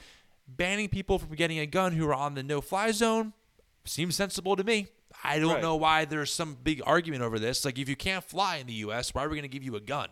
[0.49, 3.33] banning people from getting a gun who are on the no fly zone
[3.85, 4.89] seems sensible to me.
[5.25, 5.63] I don't Right.
[5.63, 7.65] know why there's some big argument over this.
[7.65, 9.77] Like, if you can't fly in the U.S., why are we going to give you
[9.77, 10.09] a gun?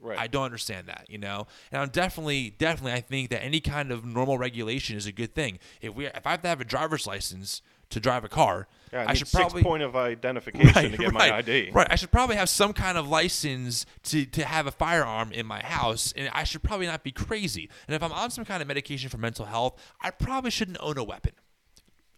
[0.00, 0.18] Right.
[0.18, 1.46] I don't understand that, you know.
[1.70, 5.34] And I'm definitely, definitely, I think that any kind of normal regulation is a good
[5.34, 5.58] thing.
[5.80, 9.04] If we, if I have to have a driver's license to drive a car, Yeah,
[9.06, 11.70] I, I should six probably point of identification to get my ID.
[11.72, 11.86] Right.
[11.90, 15.62] I should probably have some kind of license to, to have a firearm in my
[15.62, 17.70] house, and I should probably not be crazy.
[17.86, 20.98] And if I'm on some kind of medication for mental health, I probably shouldn't own
[20.98, 21.32] a weapon.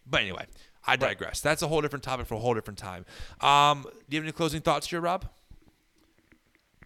[0.05, 0.47] But anyway,
[0.85, 1.41] I digress.
[1.41, 3.07] That's a whole different topic for a whole different time.
[3.41, 5.27] Um, do you have any closing thoughts here, Rob?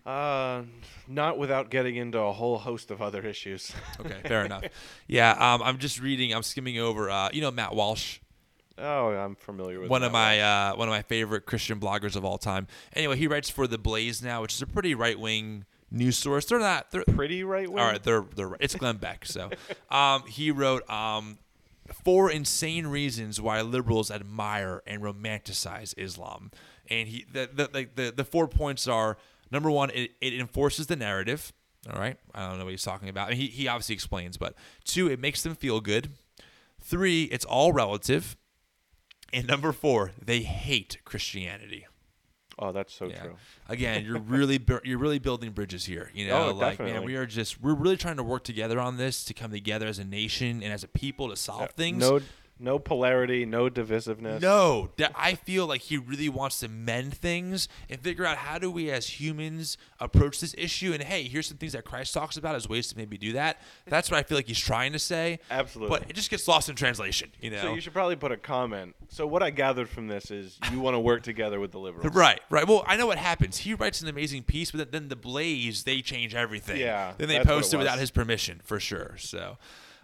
[0.05, 0.62] Uh,
[1.07, 3.72] not without getting into a whole host of other issues.
[4.01, 4.64] Okay, fair enough.
[5.07, 6.34] Yeah, um, I'm just reading.
[6.34, 7.11] I'm skimming over.
[7.11, 8.18] Uh, you know Matt Walsh,
[8.79, 12.24] oh, I'm familiar with one of my uh, one of my favorite Christian bloggers of
[12.24, 12.66] all time.
[12.95, 16.47] Anyway, he writes for the Blaze now, which is a pretty right wing news source.
[16.47, 16.91] They're not.
[16.91, 17.79] They're, pretty right wing.
[17.79, 19.24] All right, they're they're it's Glenn Beck.
[19.24, 19.51] So,
[19.91, 21.39] um, he wrote um,
[22.05, 26.51] four insane reasons why liberals admire and romanticize Islam,
[26.89, 29.16] and he the the the, the, the four points are
[29.51, 31.53] number one, it, it enforces the narrative.
[31.93, 33.33] All right, I don't know what he's talking about.
[33.33, 34.55] he he obviously explains, but
[34.85, 36.11] two, it makes them feel good.
[36.81, 38.37] Three, it's all relative,
[39.33, 41.87] and number four, they hate Christianity.
[42.61, 43.22] Oh, that's so Yeah.
[43.22, 43.37] true.
[43.68, 46.11] Again, you're really bu- you're really building bridges here.
[46.12, 48.81] You oh, know, Oh, like man, we are just we're really trying to work together
[48.81, 51.66] on this to come together as a nation and as a people to solve uh,
[51.76, 51.99] things.
[52.01, 52.20] No,
[52.61, 54.41] no polarity, no divisiveness.
[54.41, 58.71] No, I feel like he really wants to mend things and figure out how do
[58.71, 60.93] we as humans approach this issue.
[60.93, 63.61] And hey, here's some things that Christ talks about as ways to maybe do that.
[63.87, 65.39] That's what I feel like he's trying to say.
[65.51, 65.99] Absolutely.
[65.99, 67.63] But it just gets lost in translation, you know.
[67.63, 68.95] So you should probably put a comment.
[69.09, 72.07] So what I gathered from this is you want to work together with the liberals.
[72.19, 72.67] Right, right.
[72.67, 73.59] Well, I know what happens.
[73.59, 76.81] He writes an amazing piece, but then the Blaze they change everything.
[76.81, 79.15] Yeah, Then they post it it, without his permission, for sure.
[79.19, 79.57] So,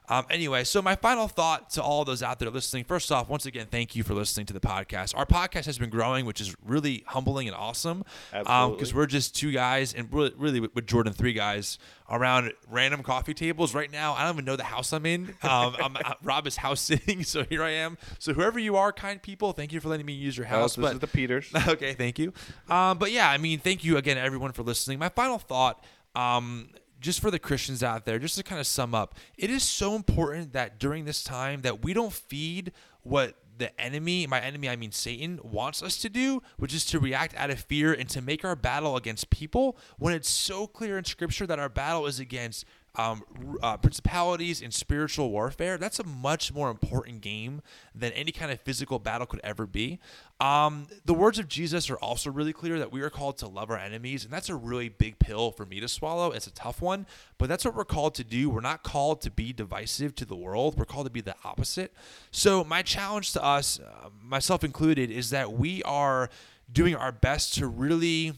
[0.09, 2.85] um, anyway, so my final thought to all those out there listening.
[2.85, 5.17] First off, once again, thank you for listening to the podcast.
[5.17, 8.05] Our podcast has been growing, which is really humbling and awesome.
[8.31, 8.93] Because Absolutely.
[8.95, 11.79] we're just two guys, and really, really with, Jordan, three guys
[12.11, 13.75] around random coffee tables.
[13.75, 15.35] Right now, I don't even know the house I'm in.
[15.43, 17.97] Um, I'm Rob is house sitting, so here I am.
[18.19, 20.77] So whoever you are, kind people, thank you for letting me use your Oh, house.
[20.77, 21.51] this but is the Peters.
[21.69, 22.35] okay, thank you.
[22.69, 24.99] Um, but yeah, I mean, thank you again, everyone, for listening.
[24.99, 25.83] My final thought,
[26.15, 26.69] um,
[27.05, 29.95] just for the Christians out there, just to kind of sum up, it is so
[29.95, 34.77] important that during this time that we don't feed what the enemy, my enemy, I
[34.77, 38.23] mean Satan, wants us to do, which is to react out of fear and to
[38.23, 42.19] make our battle against people when it's so clear in Scripture that our battle is
[42.19, 42.65] against
[42.97, 43.22] um,
[43.62, 45.76] uh, principalities and spiritual warfare.
[45.78, 47.62] That's a much more important game
[47.95, 49.99] than any kind of physical battle could ever be.
[50.40, 53.70] Um, the words of Jesus are also really clear that we are called to love
[53.70, 56.30] our enemies, and that's a really big pill for me to swallow.
[56.30, 57.07] It's a tough one,
[57.38, 58.51] but that's what we're called to do.
[58.51, 61.92] We're not called to be divisive to the world, we're called to be the opposite.
[62.30, 66.30] So, my challenge to us, uh, myself included, is that we are
[66.72, 68.34] doing our best to really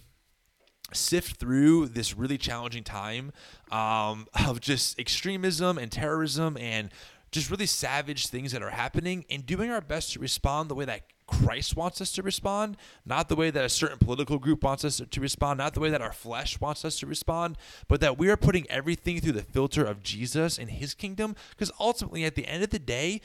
[0.93, 3.33] sift through this really challenging time
[3.71, 6.91] um, of just extremism and terrorism and
[7.33, 10.85] just really savage things that are happening and doing our best to respond the way
[10.85, 14.85] that Christ wants us to respond, not the way that a certain political group wants
[14.85, 17.57] us to respond, not the way that our flesh wants us to respond,
[17.89, 21.35] but that we are putting everything through the filter of Jesus and his kingdom.
[21.51, 23.21] Because ultimately, at the end of the day,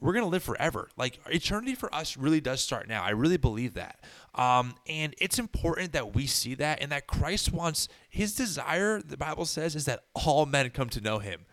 [0.00, 0.88] we're gonna live forever.
[0.96, 3.02] Like eternity for us really does start now.
[3.02, 4.00] I really believe that.
[4.34, 9.16] Um, and it's important that we see that and that Christ wants his desire, the
[9.16, 11.46] Bible says, is that all men come to know him.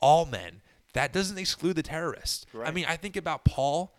[0.00, 0.60] All men.
[0.92, 2.46] That doesn't exclude the terrorist.
[2.62, 3.96] I mean, I think about Paul.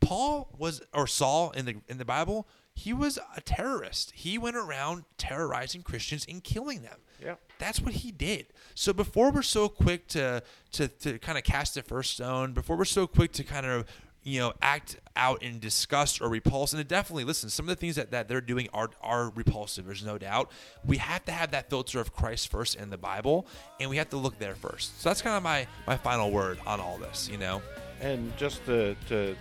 [0.00, 4.12] Paul was or Saul in the in the Bible, he was a terrorist.
[4.14, 7.00] He went around terrorizing Christians and killing them.
[7.22, 7.34] Yeah.
[7.58, 8.46] That's what he did.
[8.74, 10.42] So before we're so quick to
[10.72, 13.86] to to kind of cast the first stone, before we're so quick to kind of
[14.22, 17.80] you know act out in disgust or repulse, and it definitely listen, some of the
[17.80, 19.86] things that, that they're doing are are repulsive.
[19.86, 20.50] There's no doubt.
[20.84, 23.46] We have to have that filter of Christ first in the Bible,
[23.80, 25.00] and we have to look there first.
[25.00, 27.28] So that's kind of my my final word on all this.
[27.30, 27.62] You know.
[28.00, 29.34] And just to, to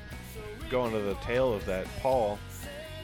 [0.70, 2.39] go into the tail of that, Paul,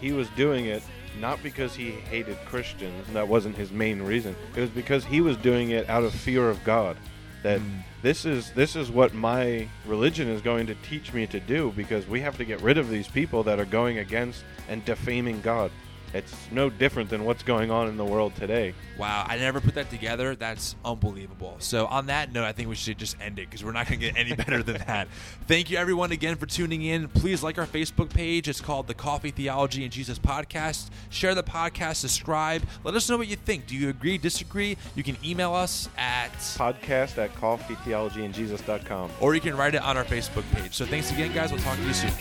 [0.01, 0.81] he was doing it
[1.19, 3.07] not because he hated Christians.
[3.13, 4.35] That wasn't his main reason.
[4.55, 6.97] It was because he was doing it out of fear of God.
[7.43, 7.79] That hmm.
[8.01, 12.07] this is this is what my religion is going to teach me to do because
[12.07, 15.71] we have to get rid of these people that are going against and defaming God.
[16.13, 18.75] It's no different than what's going on in the world today.
[18.97, 20.35] Wow, I never put that together.
[20.35, 21.55] That's unbelievable.
[21.57, 23.99] So, on that note, I think we should just end it because we're not going
[23.99, 25.07] to get any better than that.
[25.47, 27.07] Thank you, everyone, again for tuning in.
[27.07, 28.47] Please like our Facebook page.
[28.47, 30.89] It's called the Coffee Theology and Jesus Podcast.
[31.09, 32.61] Share the podcast, subscribe.
[32.83, 33.65] Let us know what you think.
[33.65, 34.77] Do you agree, disagree?
[34.95, 39.09] You can email us at, Podcast at coffeetheologyandjesus.com.
[39.19, 40.75] or you can write it on our Facebook page.
[40.75, 41.51] So, thanks again, guys.
[41.51, 42.11] We'll talk to you soon.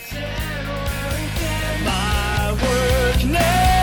[1.85, 3.82] My work never